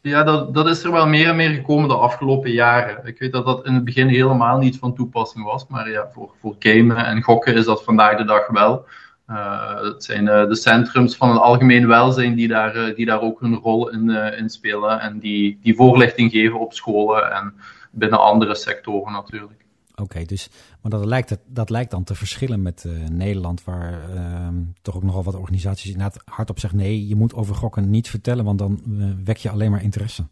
[0.00, 3.06] Ja, dat, dat is er wel meer en meer gekomen de afgelopen jaren.
[3.06, 6.30] Ik weet dat dat in het begin helemaal niet van toepassing was, maar ja, voor,
[6.40, 8.86] voor gamen en gokken is dat vandaag de dag wel.
[9.30, 13.20] Uh, het zijn uh, de centrums van het algemeen welzijn die daar, uh, die daar
[13.20, 17.54] ook hun rol in, in spelen en die, die voorlichting geven op scholen en
[17.90, 19.64] binnen andere sectoren natuurlijk.
[20.00, 24.96] Oké, dus, maar dat lijkt, dat lijkt dan te verschillen met Nederland, waar ehm, toch
[24.96, 28.58] ook nogal wat organisaties inderdaad hardop zeggen: nee, je moet over gokken niet vertellen, want
[28.58, 28.82] dan
[29.24, 30.26] wek je alleen maar interesse.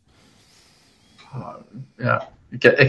[1.96, 2.28] Ja,
[2.64, 2.84] ik,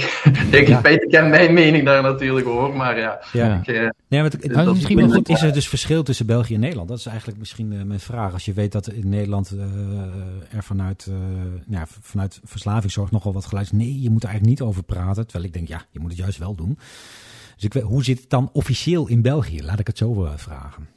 [0.51, 1.21] ik, ik, ja.
[1.21, 3.19] mijn mening daar natuurlijk over, maar ja.
[3.33, 3.59] ja.
[3.59, 6.59] Ik, uh, nee, het, het, misschien wel goed, is er dus verschil tussen België en
[6.59, 6.89] Nederland?
[6.89, 8.33] Dat is eigenlijk misschien uh, mijn vraag.
[8.33, 9.61] Als je weet dat in Nederland uh,
[10.55, 11.11] er vanuit,
[11.69, 13.71] ja, vanuit verslavingszorg nogal wat geluid.
[13.71, 15.23] Nee, je moet er eigenlijk niet over praten.
[15.23, 16.77] Terwijl ik denk, ja, je moet het juist wel doen.
[17.55, 19.63] Dus ik weet, hoe zit het dan officieel in België?
[19.63, 20.96] Laat ik het zo vragen.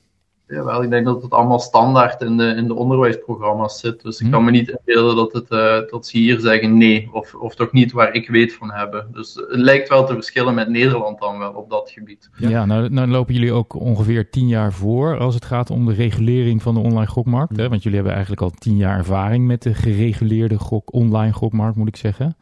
[0.50, 4.02] Jawel, ik denk dat het allemaal standaard in de, in de onderwijsprogramma's zit.
[4.02, 4.30] Dus ik hmm.
[4.30, 7.72] kan me niet inbeelden dat, het, uh, dat ze hier zeggen nee, of, of toch
[7.72, 9.08] niet waar ik weet van hebben.
[9.12, 12.30] Dus het lijkt wel te verschillen met Nederland dan wel op dat gebied.
[12.36, 15.94] Ja, nou, nou lopen jullie ook ongeveer tien jaar voor als het gaat om de
[15.94, 17.56] regulering van de online gokmarkt.
[17.56, 17.60] Hè?
[17.60, 17.70] Hmm.
[17.70, 21.88] Want jullie hebben eigenlijk al tien jaar ervaring met de gereguleerde gok, online gokmarkt, moet
[21.88, 22.36] ik zeggen.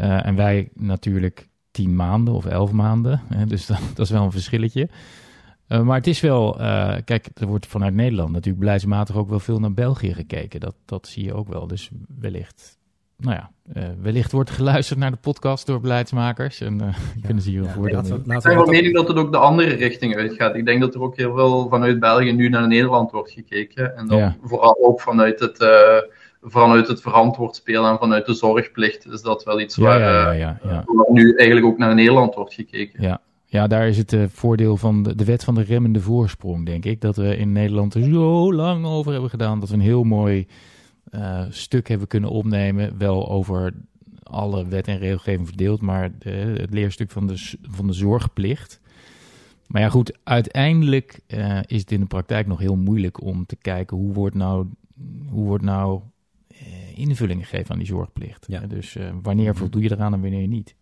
[0.00, 3.20] Uh, en wij natuurlijk tien maanden of elf maanden.
[3.34, 3.46] Hè?
[3.46, 4.88] Dus dat, dat is wel een verschilletje.
[5.68, 9.38] Uh, maar het is wel, uh, kijk, er wordt vanuit Nederland natuurlijk beleidsmatig ook wel
[9.38, 10.60] veel naar België gekeken.
[10.60, 11.66] Dat, dat zie je ook wel.
[11.66, 12.78] Dus wellicht,
[13.16, 16.60] nou ja, uh, wellicht wordt geluisterd naar de podcast door beleidsmakers.
[16.60, 16.92] En ja,
[17.26, 18.16] kunnen ze hier een ja, voordeel.
[18.16, 20.54] Ik ben wel mening dat het ook de andere richting uitgaat.
[20.54, 23.96] Ik denk dat er ook heel veel vanuit België nu naar Nederland wordt gekeken.
[23.96, 24.36] En dan ja.
[24.42, 25.68] vooral ook vanuit het,
[26.42, 31.36] vanuit het verantwoord spelen en vanuit de zorgplicht is dat wel iets waar, waar nu
[31.36, 33.02] eigenlijk ook naar Nederland wordt gekeken.
[33.02, 36.66] Ja, ja, daar is het uh, voordeel van de, de, wet van de remmende voorsprong,
[36.66, 37.00] denk ik.
[37.00, 39.60] Dat we in Nederland er zo lang over hebben gedaan.
[39.60, 40.46] Dat we een heel mooi
[41.10, 42.98] uh, stuk hebben kunnen opnemen.
[42.98, 43.74] Wel over
[44.22, 48.80] alle wet en regelgeving verdeeld, maar de, het leerstuk van de, van de zorgplicht.
[49.66, 53.56] Maar ja, goed, uiteindelijk uh, is het in de praktijk nog heel moeilijk om te
[53.56, 54.66] kijken hoe wordt nou,
[55.28, 56.00] hoe wordt nou
[56.94, 58.44] invulling gegeven aan die zorgplicht.
[58.48, 58.60] Ja.
[58.60, 59.58] Dus wanneer mhm.
[59.58, 60.74] voldoe je eraan en wanneer niet.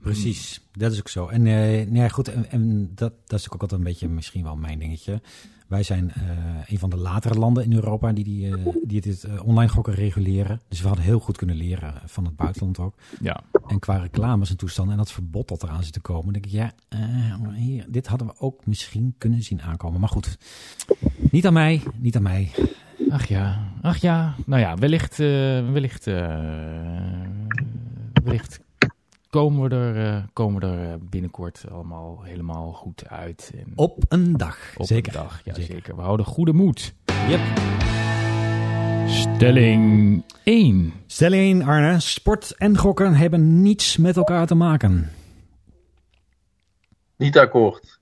[0.00, 1.26] Precies, dat is ook zo.
[1.26, 4.56] En uh, nee, goed, en, en, dat, dat is ook altijd een beetje misschien wel
[4.56, 5.20] mijn dingetje.
[5.66, 6.22] Wij zijn uh,
[6.66, 10.60] een van de latere landen in Europa die, die, uh, die het online gokken reguleren.
[10.68, 12.94] Dus we hadden heel goed kunnen leren van het buitenland ook.
[13.20, 13.40] Ja.
[13.66, 16.52] En qua reclames en toestanden en dat verbod dat eraan zit te komen, denk ik,
[16.52, 16.72] ja,
[17.54, 20.00] hier, dit hadden we ook misschien kunnen zien aankomen.
[20.00, 20.38] Maar goed,
[21.30, 22.50] niet aan mij, niet aan mij.
[23.10, 24.34] Ach ja, ach ja.
[24.46, 26.04] Nou ja, wellicht, wellicht,
[28.24, 28.60] wellicht
[29.30, 33.52] komen we er, uh, komen we er eh, binnenkort allemaal helemaal goed uit.
[33.54, 34.58] En op een dag.
[34.76, 35.14] Op zeker.
[35.16, 35.96] een dag, ja zeker.
[35.96, 36.94] We houden goede moed.
[37.28, 37.40] Yep.
[39.08, 40.92] Stelling 1.
[41.06, 42.00] Stelling 1, Arne.
[42.00, 45.10] Sport en gokken hebben niets met elkaar te maken.
[47.16, 47.98] Niet akkoord.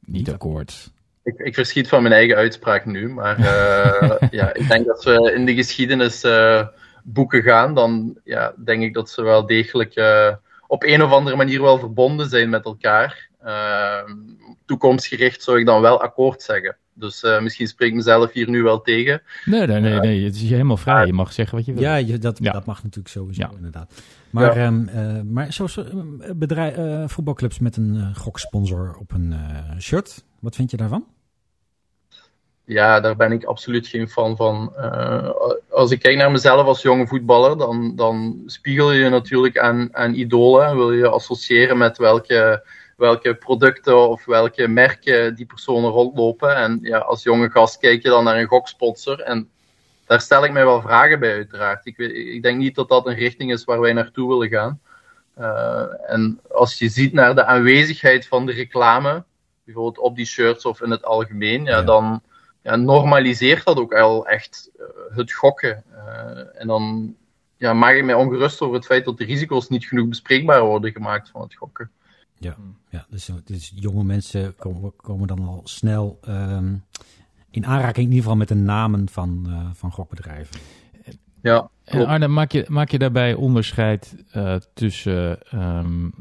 [0.00, 0.90] Niet akkoord.
[1.22, 5.32] Ik, ik verschiet van mijn eigen uitspraak nu, maar uh, ja, ik denk dat we
[5.34, 6.66] in de geschiedenis uh,
[7.04, 10.34] boeken gaan, dan ja, denk ik dat ze wel degelijk uh,
[10.66, 13.28] op een of andere manier wel verbonden zijn met elkaar.
[13.44, 14.02] Uh,
[14.66, 16.76] toekomstgericht zou ik dan wel akkoord zeggen.
[16.94, 19.22] Dus uh, misschien spreek ik mezelf hier nu wel tegen.
[19.44, 20.24] Nee, nee, nee, nee.
[20.24, 21.06] het is helemaal vrij.
[21.06, 21.82] Je mag zeggen wat je wil.
[21.82, 22.52] Ja, je, dat, ja.
[22.52, 23.50] dat mag natuurlijk sowieso, ja.
[23.56, 24.02] inderdaad.
[24.30, 24.66] Maar, ja.
[24.66, 25.84] um, uh, maar zo, zo
[26.34, 29.34] bedrijf, voetbalclubs met een goksponsor op een
[29.78, 31.04] shirt, wat vind je daarvan?
[32.66, 34.72] Ja, daar ben ik absoluut geen fan van.
[34.76, 35.30] Uh,
[35.70, 40.14] als ik kijk naar mezelf als jonge voetballer, dan, dan spiegel je natuurlijk aan, aan
[40.14, 40.76] idolen.
[40.76, 46.56] Wil je associëren met welke, welke producten of welke merken die personen rondlopen.
[46.56, 49.20] En ja, als jonge gast kijk je dan naar een goksponsor.
[49.20, 49.50] En
[50.06, 51.86] daar stel ik mij wel vragen bij, uiteraard.
[51.86, 54.80] Ik, ik denk niet dat dat een richting is waar wij naartoe willen gaan.
[55.38, 59.24] Uh, en als je ziet naar de aanwezigheid van de reclame,
[59.64, 61.82] bijvoorbeeld op die shirts of in het algemeen, ja, ja.
[61.82, 62.22] dan
[62.66, 65.84] ja, normaliseert dat ook al echt uh, het gokken.
[65.92, 67.14] Uh, en dan
[67.56, 70.92] ja, maak ik mij ongerust over het feit dat de risico's niet genoeg bespreekbaar worden
[70.92, 71.90] gemaakt van het gokken.
[72.38, 72.56] Ja,
[72.88, 76.84] ja dus, dus jonge mensen komen, komen dan al snel um,
[77.50, 80.60] in aanraking, in ieder geval met de namen van, uh, van gokbedrijven.
[81.40, 86.12] Ja, en Arne, maak je, maak je daarbij onderscheid uh, tussen um,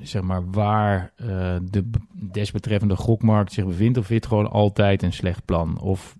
[0.00, 5.44] zeg maar waar uh, de desbetreffende gokmarkt zich bevindt, of het gewoon altijd een slecht
[5.44, 5.80] plan?
[5.80, 6.16] Of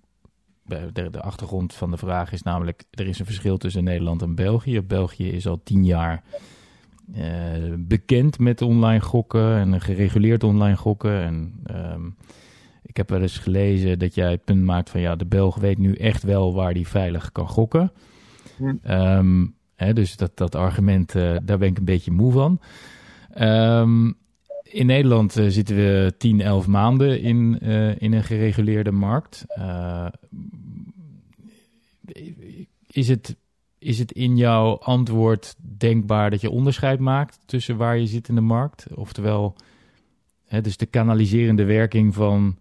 [0.93, 4.81] de, achtergrond van de vraag is namelijk: er is een verschil tussen Nederland en België.
[4.81, 6.23] België is al tien jaar
[7.77, 11.21] bekend met online gokken en gereguleerd online gokken.
[11.21, 12.15] En um,
[12.83, 15.77] ik heb wel eens gelezen dat jij het punt maakt van ja, de Belg weet
[15.77, 17.91] nu echt wel waar hij veilig kan gokken.
[18.57, 18.73] Hm.
[18.83, 22.59] Ehm, hè, dus dat, dat argument, eh, daar ben ik een beetje moe van.
[23.33, 24.11] Ehm,
[24.63, 29.45] in Nederland eh, zitten we 10, 11 maanden in, eh, in een gereguleerde markt.
[32.87, 33.35] Is, het,
[33.79, 38.35] is het in jouw antwoord denkbaar dat je onderscheid maakt tussen waar je zit in
[38.35, 38.87] de markt?
[38.95, 39.55] Oftewel,
[40.45, 42.57] hè, dus de kanaliserende werking van,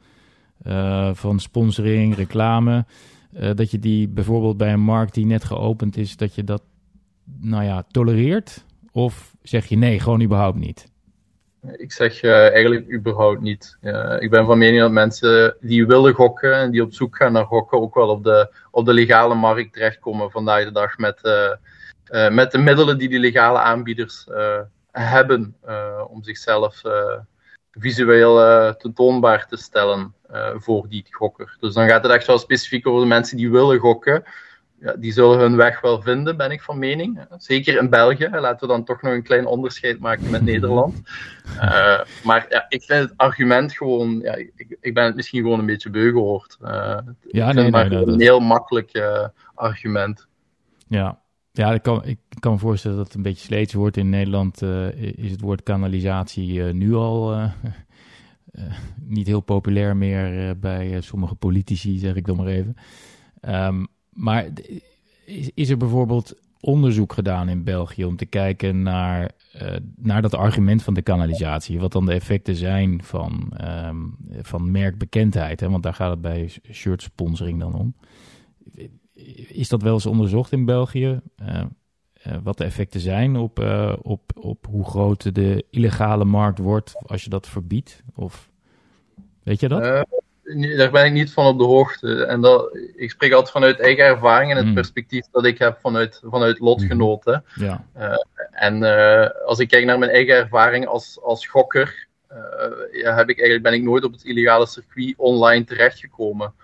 [1.12, 2.84] van sponsoring, reclame.
[3.32, 6.62] Eh, dat je die bijvoorbeeld bij een markt die net geopend is, dat je dat
[7.40, 8.64] nou ja, tolereert?
[8.92, 10.90] Of zeg je nee, gewoon überhaupt niet?
[11.76, 13.78] Ik zeg eh, eigenlijk überhaupt niet.
[14.18, 17.44] Ik ben van mening dat mensen die willen gokken en die op zoek gaan naar
[17.44, 22.30] gokken ook wel op de, op de legale markt terechtkomen vandaag de dag met, eh,
[22.30, 24.26] met de middelen die die legale aanbieders
[24.90, 25.56] hebben
[26.08, 26.82] om zichzelf
[27.70, 28.36] visueel
[28.76, 30.14] tentoonbaar te stellen
[30.56, 31.56] voor die gokker.
[31.60, 34.22] Dus dan gaat het echt wel specifiek over de mensen die willen gokken.
[34.80, 37.20] Ja, die zullen hun weg wel vinden, ben ik van mening.
[37.36, 38.28] Zeker in België.
[38.32, 41.02] Laten we dan toch nog een klein onderscheid maken met Nederland.
[41.54, 44.18] Uh, maar ja, ik vind het argument gewoon...
[44.20, 46.58] Ja, ik, ik ben het misschien gewoon een beetje beu gehoord.
[46.62, 50.26] Uh, Ja, nee, maar nee, een dat- heel makkelijk uh, argument.
[50.88, 51.18] Ja,
[51.52, 53.96] ja ik, kan, ik kan me voorstellen dat het een beetje sleets wordt.
[53.96, 57.50] In Nederland eh, is het woord kanalisatie eh, nu al eh, eh,
[59.16, 62.74] niet heel populair meer eh, bij eh, sommige politici, zeg ik dan maar even.
[63.40, 64.48] Ehm, maar
[65.24, 70.34] is, is er bijvoorbeeld onderzoek gedaan in België om te kijken naar, eh, naar dat
[70.34, 71.80] argument van de kanalisatie?
[71.80, 73.96] Wat dan de effecten zijn van, ehm,
[74.42, 75.60] van merkbekendheid?
[75.60, 75.70] Hè?
[75.70, 77.94] Want daar gaat het bij shirt sponsoring dan om.
[79.48, 81.20] Is dat wel eens onderzocht in België?
[81.42, 81.64] Uh,
[82.26, 86.94] uh, wat de effecten zijn op, uh, op, op hoe groot de illegale markt wordt
[87.06, 88.02] als je dat verbiedt?
[88.14, 88.48] Of
[89.42, 89.82] weet je dat?
[89.82, 90.00] Uh,
[90.76, 92.24] daar ben ik niet van op de hoogte.
[92.24, 94.74] En dat, ik spreek altijd vanuit eigen ervaring en het mm.
[94.74, 97.44] perspectief dat ik heb vanuit, vanuit lotgenoten.
[97.54, 97.84] Ja.
[98.50, 98.82] En
[99.46, 102.06] als ik kijk naar mijn eigen ervaring als, als gokker,
[102.92, 106.54] ja, heb ik eigenlijk, ben ik nooit op het illegale circuit online terechtgekomen.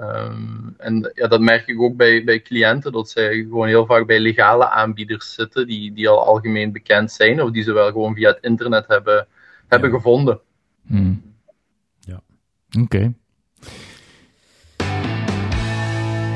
[0.00, 4.06] Um, en ja, dat merk ik ook bij, bij cliënten, dat zij gewoon heel vaak
[4.06, 8.14] bij legale aanbieders zitten, die, die al algemeen bekend zijn, of die ze wel gewoon
[8.14, 9.26] via het internet hebben,
[9.68, 9.96] hebben ja.
[9.96, 10.40] gevonden.
[10.86, 11.34] Hmm.
[11.98, 12.20] Ja.
[12.78, 12.80] Oké.
[12.80, 13.14] Okay.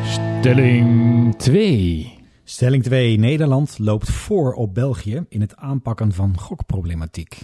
[0.04, 2.18] Stelling 2.
[2.44, 3.18] Stelling 2.
[3.18, 7.38] Nederland loopt voor op België in het aanpakken van gokproblematiek.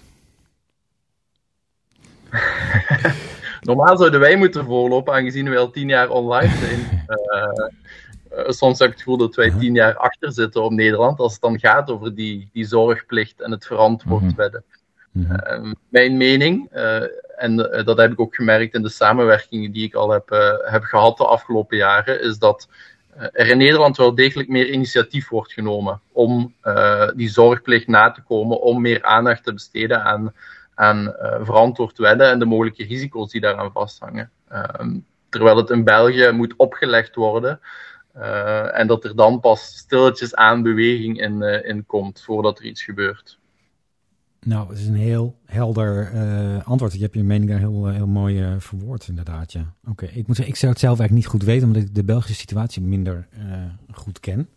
[3.64, 7.05] Normaal zouden wij moeten voorlopen, aangezien we al tien jaar online zijn.
[7.09, 7.68] Uh,
[8.38, 11.33] uh, soms heb ik het gevoel dat wij tien jaar achter zitten op Nederland, als
[11.33, 14.35] het dan gaat over die, die zorgplicht en het verantwoord Mhm.
[14.37, 14.64] werden.
[15.11, 15.64] Mm -hmm.
[15.66, 16.68] uh, mijn mening,
[17.37, 20.29] en dat heb ik ook gemerkt in de samenwerkingen die ik al heb,
[20.64, 22.68] heb gehad de afgelopen jaren, is dat
[23.33, 26.55] er in Nederland wel degelijk meer initiatief wordt genomen om
[27.14, 30.33] die zorgplicht na te komen, om meer aandacht te besteden aan
[30.75, 34.31] aan uh, verantwoord wedden en de mogelijke risico's die daaraan vasthangen.
[34.53, 34.65] Uh,
[35.29, 37.61] terwijl het in België moet opgelegd worden
[38.17, 42.83] uh, en dat er dan pas stilletjes aan beweging in, in komt voordat er iets
[42.83, 43.39] gebeurt.
[44.41, 46.13] Nou, het is een heel helder
[46.65, 46.93] antwoord.
[46.93, 49.53] Je hebt je mening daar heel, heel mooi verwoord, inderdaad.
[49.53, 49.73] Ja.
[49.89, 52.05] Oké, ik moet zeggen, ik zou het zelf eigenlijk niet goed weten, omdat ik de
[52.05, 53.27] Belgische situatie minder
[53.93, 54.49] goed ken.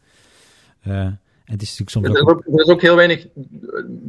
[1.48, 3.28] Het is natuurlijk soms er, is ook, er is ook heel weinig,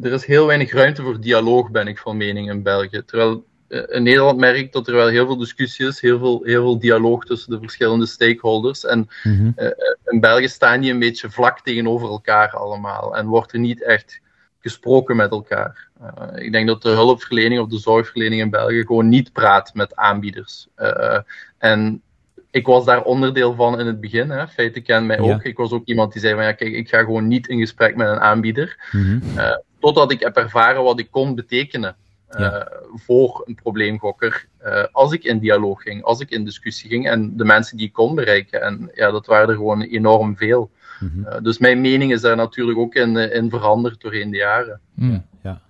[0.03, 3.03] er is heel weinig ruimte voor dialoog, ben ik van mening in België.
[3.07, 6.63] Terwijl in Nederland merk ik dat er wel heel veel discussie is, heel veel, heel
[6.63, 8.85] veel dialoog tussen de verschillende stakeholders.
[8.85, 9.53] En mm -hmm.
[9.57, 9.71] uh,
[10.05, 14.21] in België staan die een beetje vlak tegenover elkaar allemaal en wordt er niet echt
[14.61, 15.89] gesproken met elkaar.
[16.03, 19.97] Uh, ik denk dat de hulpverlening of de zorgverlening in België gewoon niet praat met
[19.97, 20.69] aanbieders.
[20.77, 21.19] Uh,
[21.59, 22.03] en
[22.51, 24.31] ik was daar onderdeel van in het begin.
[24.31, 24.49] Hè.
[24.49, 25.29] Feiten kent mij ook.
[25.29, 25.41] Ja.
[25.43, 27.97] Ik was ook iemand die zei van ja, kijk, ik ga gewoon niet in gesprek
[27.97, 28.89] met een aanbieder.
[28.93, 29.39] Mm -hmm.
[29.39, 31.97] uh, totdat ik heb ervaren wat ik kon betekenen
[32.31, 32.69] uh, ja.
[32.95, 34.47] voor een probleemgokker.
[34.65, 37.87] Uh, als ik in dialoog ging, als ik in discussie ging en de mensen die
[37.87, 38.63] ik kon bereiken.
[38.63, 40.71] En ja, dat waren er gewoon enorm veel.
[41.01, 41.43] Mm -hmm.
[41.43, 44.81] dus mijn mening is daar natuurlijk ook in, in veranderd doorheen de jaren.
[44.95, 45.25] Mm.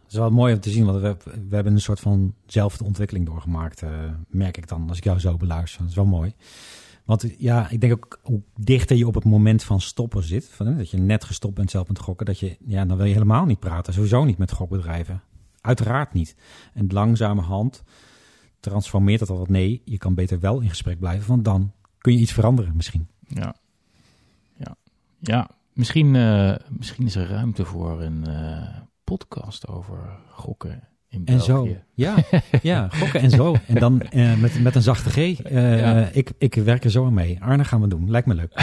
[0.09, 1.17] Is wel mooi om te zien, want we,
[1.49, 3.91] we hebben een soort van zelfde ontwikkeling doorgemaakt, uh,
[4.29, 5.81] merk ik dan, als ik jou zo beluister.
[5.81, 6.35] Dat is wel mooi.
[7.05, 10.77] Want ja, ik denk ook hoe dichter je op het moment van stoppen zit, van,
[10.77, 13.45] dat je net gestopt bent zelf met gokken, dat je, ja, dan wil je helemaal
[13.45, 13.93] niet praten.
[13.93, 15.23] Sowieso niet met gokbedrijven.
[15.61, 16.37] Uiteraard niet.
[16.75, 17.83] En langzamerhand
[18.61, 19.49] transformeert dat al wat.
[19.49, 23.09] Nee, je kan beter wel in gesprek blijven, want dan kun je iets veranderen misschien.
[23.27, 23.55] Ja,
[24.57, 24.77] ja,
[25.19, 25.51] ja.
[25.73, 28.27] Misschien, uh, misschien is er ruimte voor een
[29.09, 29.99] podcast over
[30.31, 31.55] gokken in En zo.
[31.63, 31.83] België.
[31.95, 32.15] Ja,
[32.63, 33.57] ja, gokken en zo.
[33.67, 35.17] En dan eh, met, met een zachte G.
[35.17, 36.09] Eh, Ja.
[36.13, 37.43] ik, ik werk er zo aan mee.
[37.43, 38.11] Arne gaan we doen.
[38.11, 38.53] Lijkt me leuk.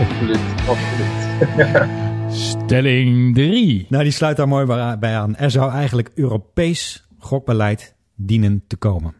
[0.00, 2.34] Absoluut, absoluut.
[2.64, 3.86] Stelling 3.
[3.88, 5.36] Nou, die sluit daar mooi bij bij aan.
[5.36, 9.14] Er zou eigenlijk Europees gokbeleid dienen te komen.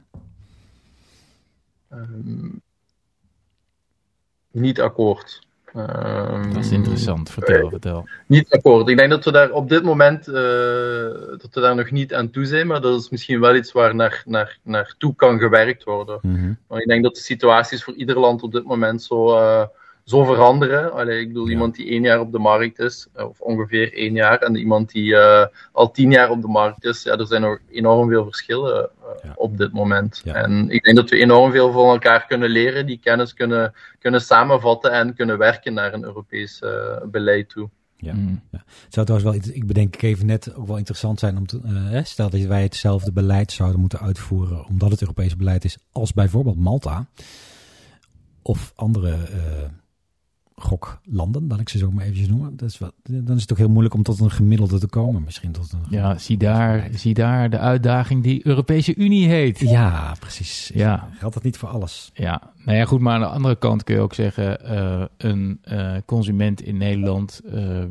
[1.89, 2.49] Ehm,
[4.51, 5.46] niet akkoord.
[5.77, 7.31] Ehm, Dat is interessant.
[7.31, 8.09] Vertel, vertel.
[8.27, 8.89] Niet akkoord.
[8.89, 10.35] Ik denk dat we daar op dit moment eh,
[11.39, 13.95] dat we daar nog niet aan toe zijn, maar dat is misschien wel iets waar
[13.95, 16.19] naar, naar, naartoe kan gewerkt worden.
[16.23, 16.53] Mhm.
[16.69, 19.65] Maar ik denk dat de situaties voor ieder land op dit moment zo, eh,
[20.07, 20.93] zo veranderen.
[20.93, 21.51] Allee, ik bedoel, Ja.
[21.53, 24.91] iemand die één jaar op de markt is, eh, of ongeveer één jaar, en iemand
[24.93, 28.25] die eh, al tien jaar op de markt is, ja, er zijn nog enorm veel
[28.25, 28.89] verschillen eh,
[29.23, 29.33] Ja.
[29.35, 30.21] op dit moment.
[30.25, 30.35] Ja.
[30.35, 34.21] En ik denk dat we enorm veel van elkaar kunnen leren, die kennis kunnen, kunnen
[34.21, 36.63] samenvatten en kunnen werken naar een Europees
[37.11, 37.69] beleid toe.
[37.97, 38.13] Ja.
[38.15, 38.43] Mm.
[38.51, 41.47] Het zou trouwens wel, iets- ik bedenk ik even net, ook wel interessant zijn om
[41.47, 45.65] te, eh, hè, stel dat wij hetzelfde beleid zouden moeten uitvoeren, omdat het Europees beleid
[45.65, 47.07] is, als bijvoorbeeld Malta
[48.43, 49.69] of andere eh,
[50.61, 52.57] goklanden, laat ik ze zo maar eventjes noemen.
[52.57, 55.23] Dat is wel, dan is het ook heel moeilijk om tot een gemiddelde te komen,
[55.25, 55.81] misschien tot een.
[55.91, 59.59] Ja, zie daar, zie daar de uitdaging die Europese Unie heet.
[59.59, 60.71] Ja, precies.
[60.75, 61.09] Ja.
[61.19, 62.11] Geldt dat niet voor alles?
[62.15, 65.59] Ja, nou ja, goed, maar aan de andere kant kun je ook zeggen, eh, een
[65.63, 67.85] eh, consument in Nederland, eh,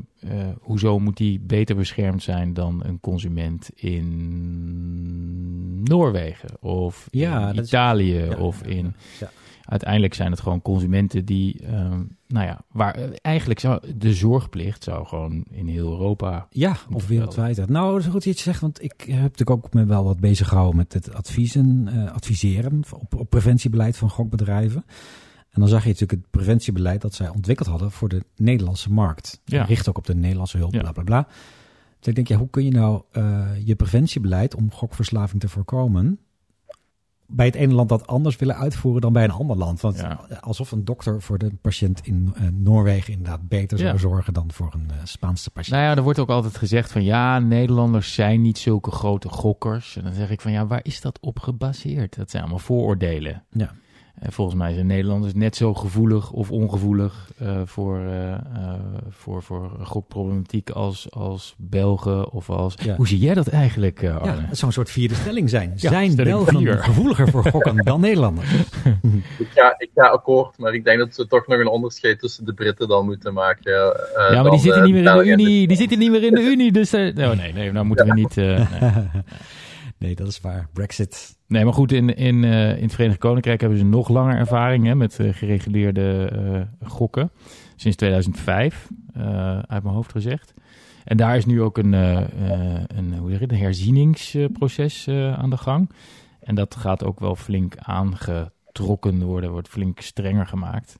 [0.62, 7.68] hoezo moet die beter beschermd zijn dan een consument in Noorwegen of Ja, in is-
[7.68, 8.94] Italië Ja, of in...
[9.20, 9.30] ja.
[9.66, 15.06] Uiteindelijk zijn het gewoon consumenten die, ehm, nou ja, waar eigenlijk zou de zorgplicht zou
[15.06, 17.70] gewoon in heel Europa Ja, of wereldwijd.
[17.70, 20.20] Nou, dat is goed dat je zegt, want ik heb natuurlijk ook me wel wat
[20.20, 24.86] bezig gehouden met het adviezen, eh, adviseren op, op preventiebeleid van gokbedrijven.
[25.50, 29.42] En dan zag je natuurlijk het preventiebeleid dat zij ontwikkeld hadden voor de Nederlandse markt.
[29.46, 29.64] Ja.
[29.64, 30.80] Richt ook op de Nederlandse hulp, Ja.
[30.82, 31.28] bla bla bla.
[32.00, 36.20] Dus ik denk, ja, hoe kun je nou eh, je preventiebeleid om gokverslaving te voorkomen
[37.28, 39.82] bij het ene land dat anders willen uitvoeren dan bij een ander land?
[39.82, 40.20] Want Ja.
[40.40, 44.70] alsof een dokter voor de patiënt in eh, Noorwegen inderdaad beter zou zorgen dan voor
[44.74, 45.76] een eh, Spaanse patiënt.
[45.76, 49.96] Nou ja, er wordt ook altijd gezegd van ja, Nederlanders zijn niet zulke grote gokkers.
[49.96, 52.16] En dan zeg ik van ja, waar is dat op gebaseerd?
[52.16, 53.44] Dat zijn allemaal vooroordelen.
[53.50, 53.72] Ja.
[54.20, 58.40] En volgens mij zijn Nederlanders net zo gevoelig of ongevoelig eh, voor, eh, eh,
[59.10, 62.76] voor, voor gokproblematiek als, als Belgen of als...
[62.84, 62.96] Ja.
[62.96, 64.32] Hoe zie jij dat eigenlijk, eh, Ja, Arne?
[64.48, 65.72] het zou een soort vierde stelling zijn.
[65.76, 66.78] Ja, zijn Belgen vier.
[66.78, 68.50] gevoeliger voor gokken dan Nederlanders?
[69.38, 72.46] Ik ga, ik ga akkoord, maar ik denk dat we toch nog een onderscheid tussen
[72.46, 73.72] de Britten dan moeten maken.
[73.72, 75.68] Ja, ja, maar dan, die zitten niet meer in de Unie.
[75.68, 76.72] Die zitten niet meer in de Unie.
[76.72, 78.38] Dus eh, oh, nee, nee, nou moeten we niet...
[78.38, 78.46] eh,
[78.82, 78.92] nee.
[80.06, 80.68] nee, dat is waar.
[80.74, 81.38] Brexit.
[81.48, 84.86] Nee, maar goed, in, in, eh, in het Verenigd Koninkrijk hebben ze nog langer ervaring
[84.86, 86.30] hè, met eh, gereguleerde
[86.80, 87.32] eh, gokken.
[87.76, 90.54] Sinds 2005, eh, uit mijn hoofd gezegd.
[91.04, 95.90] En daar is nu ook een, een, hoe zeg het, een herzieningsproces aan de gang.
[96.40, 101.00] En dat gaat ook wel flink aangetrokken worden, wordt flink strenger gemaakt.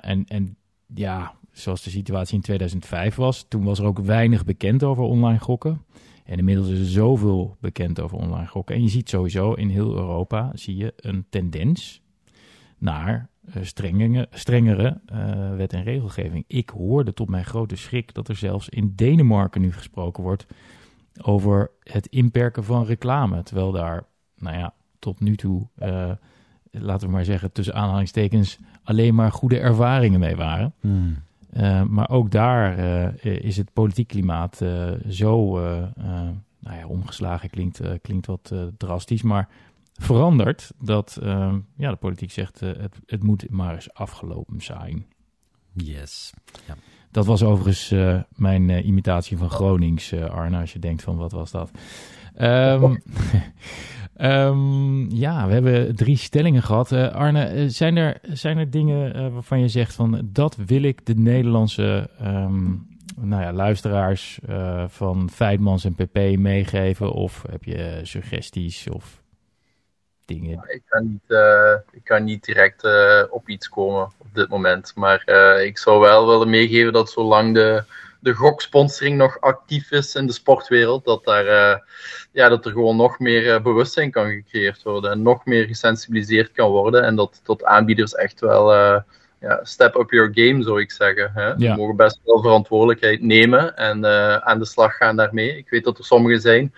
[0.00, 0.56] En, en
[0.94, 5.38] ja, zoals de situatie in 2005 was, toen was er ook weinig bekend over online
[5.38, 5.84] gokken.
[6.30, 8.74] En inmiddels is er zoveel bekend over online gokken.
[8.74, 12.02] En je ziet sowieso in heel Europa zie je een tendens
[12.78, 16.44] naar eh, strengere, strengere eh, wet en regelgeving.
[16.46, 20.46] Ik hoorde tot mijn grote schrik dat er zelfs in Denemarken nu gesproken wordt
[21.22, 23.42] over het inperken van reclame.
[23.42, 24.04] Terwijl daar,
[24.36, 26.10] nou ja, tot nu toe, eh,
[26.70, 30.74] laten we maar zeggen, tussen aanhalingstekens, alleen maar goede ervaringen mee waren.
[30.80, 31.16] Hmm.
[31.56, 35.84] Uh, maar ook daar uh, is het politiek klimaat uh, zo uh,
[36.58, 39.48] nou ja, omgeslagen, klinkt, klinkt wat drastisch, maar
[39.92, 41.18] veranderd dat
[41.76, 45.06] ja, de politiek zegt het, het moet maar eens afgelopen zijn.
[45.72, 46.32] Yes.
[46.66, 46.76] Ja.
[47.10, 47.94] Dat was overigens
[48.34, 51.70] mijn imitatie van Gronings, Arne, als je denkt van wat was dat.
[52.40, 53.02] Um,
[54.22, 56.92] um, ja, we hebben drie stellingen gehad.
[56.92, 60.82] Uh, Arne, uh, zijn, er, zijn er dingen uh, waarvan je zegt van dat wil
[60.82, 62.88] ik de Nederlandse um,
[63.20, 67.12] nou ja, luisteraars eh, van Feitmans en PP meegeven?
[67.12, 69.22] Of heb je suggesties of
[70.24, 70.64] dingen?
[70.68, 74.92] Ik kan niet, eh, ik kan niet direct eh, op iets komen op dit moment.
[74.94, 75.28] Maar
[75.64, 77.84] ik zou wel willen meegeven dat zolang de
[78.20, 81.78] de goksponsoring nog actief is in de sportwereld, dat, daar, uh,
[82.32, 86.52] ja, dat er gewoon nog meer uh, bewustzijn kan gecreëerd worden en nog meer gesensibiliseerd
[86.52, 89.00] kan worden en dat, dat aanbieders echt wel uh,
[89.40, 91.30] ja, step up your game, zou ik zeggen.
[91.34, 91.46] Hè?
[91.46, 91.56] Ja.
[91.58, 94.06] Ze mogen best wel verantwoordelijkheid nemen en
[94.44, 95.56] aan de slag gaan daarmee.
[95.56, 96.74] Ik weet dat er sommigen zijn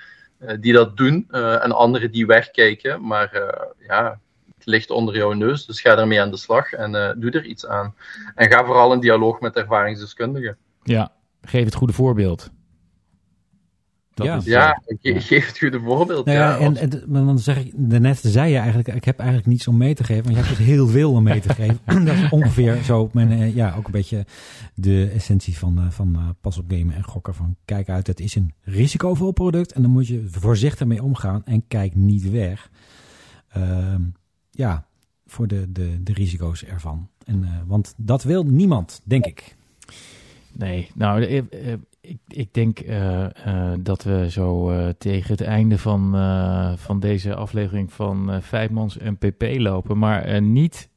[0.61, 3.43] die dat doen en anderen die wegkijken, maar
[3.87, 4.19] ja,
[4.59, 7.66] het ligt onder jouw neus, dus ga ermee aan de slag en doe er iets
[7.66, 7.95] aan.
[8.35, 10.57] En ga vooral in dialoog met ervaringsdeskundigen.
[10.83, 11.12] Ja,
[11.43, 12.51] geef het goede voorbeeld.
[14.14, 14.36] Dat Ja.
[14.36, 16.24] is, Ja, geef het goede voorbeeld.
[16.26, 19.05] Nou ja, ja, en, als- en maar dan zeg ik, daarnet zei je eigenlijk, ik
[19.05, 21.40] heb eigenlijk niets om mee te geven, maar je hebt dus heel veel om mee
[21.40, 21.78] te geven.
[22.05, 24.26] dat is ongeveer zo, mijn, eh, ja, ook een beetje
[24.74, 27.34] de essentie van, eh, van eh, pas op gamen en gokken.
[27.34, 31.45] Van kijk uit, het is een risicovol product en dan moet je voorzichtig mee omgaan
[31.45, 32.70] en kijk niet weg.
[33.49, 34.03] Ehm,
[34.51, 34.86] ja,
[35.26, 37.09] voor de, de, de risico's ervan.
[37.24, 39.57] En, eh, want dat wil niemand, denk ik.
[40.53, 41.45] Nee, nou, eh, eh,
[42.01, 43.27] ik, ik denk eh,
[43.81, 46.17] dat we zo tegen het einde van,
[46.79, 49.99] van deze aflevering van Vijfmans en PP lopen.
[49.99, 50.89] Maar niet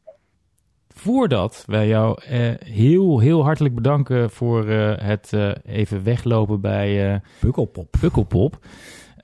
[0.87, 2.21] voordat wij jou
[2.65, 5.33] heel, heel hartelijk bedanken voor het
[5.65, 7.19] even weglopen bij eh
[7.99, 8.59] Pukkelpop.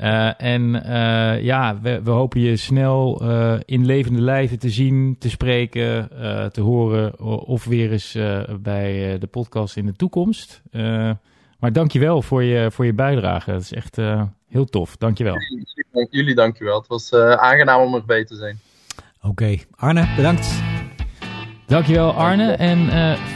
[0.02, 5.16] Eh, en eh, ja, we, we hopen je snel eh, in levende lijven te zien,
[5.20, 7.20] te spreken, eh, te horen.
[7.46, 10.62] Of weer eens eh, bij eh, de podcast in de toekomst.
[10.72, 11.12] Eh,
[11.60, 13.52] maar dankjewel voor je, voor je bijdrage.
[13.52, 14.98] Dat is echt eh, heel tof.
[14.98, 15.36] Dankjewel.
[16.10, 16.78] Jullie dankjewel.
[16.80, 18.60] Het was eh, aangenaam om erbij te zijn.
[19.22, 20.71] Oké, Arne, bedankt.
[21.72, 22.52] Dankjewel Arne.
[22.52, 22.90] En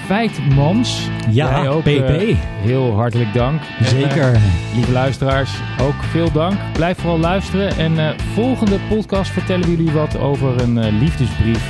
[0.06, 1.88] Feitmans, Ja, jij ook, PP.
[1.88, 3.62] eh, heel hartelijk dank.
[3.80, 4.38] En, eh, Zeker.
[4.76, 6.54] Lieve luisteraars, ook veel dank.
[6.74, 7.78] Blijf vooral luisteren.
[7.78, 11.64] En volgende podcast vertellen we jullie wat over een liefdesbrief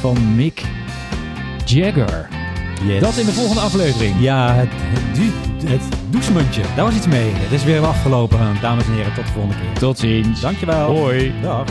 [0.00, 0.62] van Mick
[1.64, 2.28] Jagger.
[2.86, 3.00] Yes.
[3.00, 4.14] Dat in de volgende aflevering.
[4.20, 6.62] Ja, het, het, du- het douchemuntje.
[6.76, 7.30] Daar was iets mee.
[7.34, 9.14] Het is weer afgelopen, dames en heren.
[9.14, 9.78] Tot de volgende keer.
[9.78, 10.40] Tot ziens.
[10.40, 10.96] Dankjewel.
[10.96, 11.32] Hoi.
[11.42, 11.64] Dag.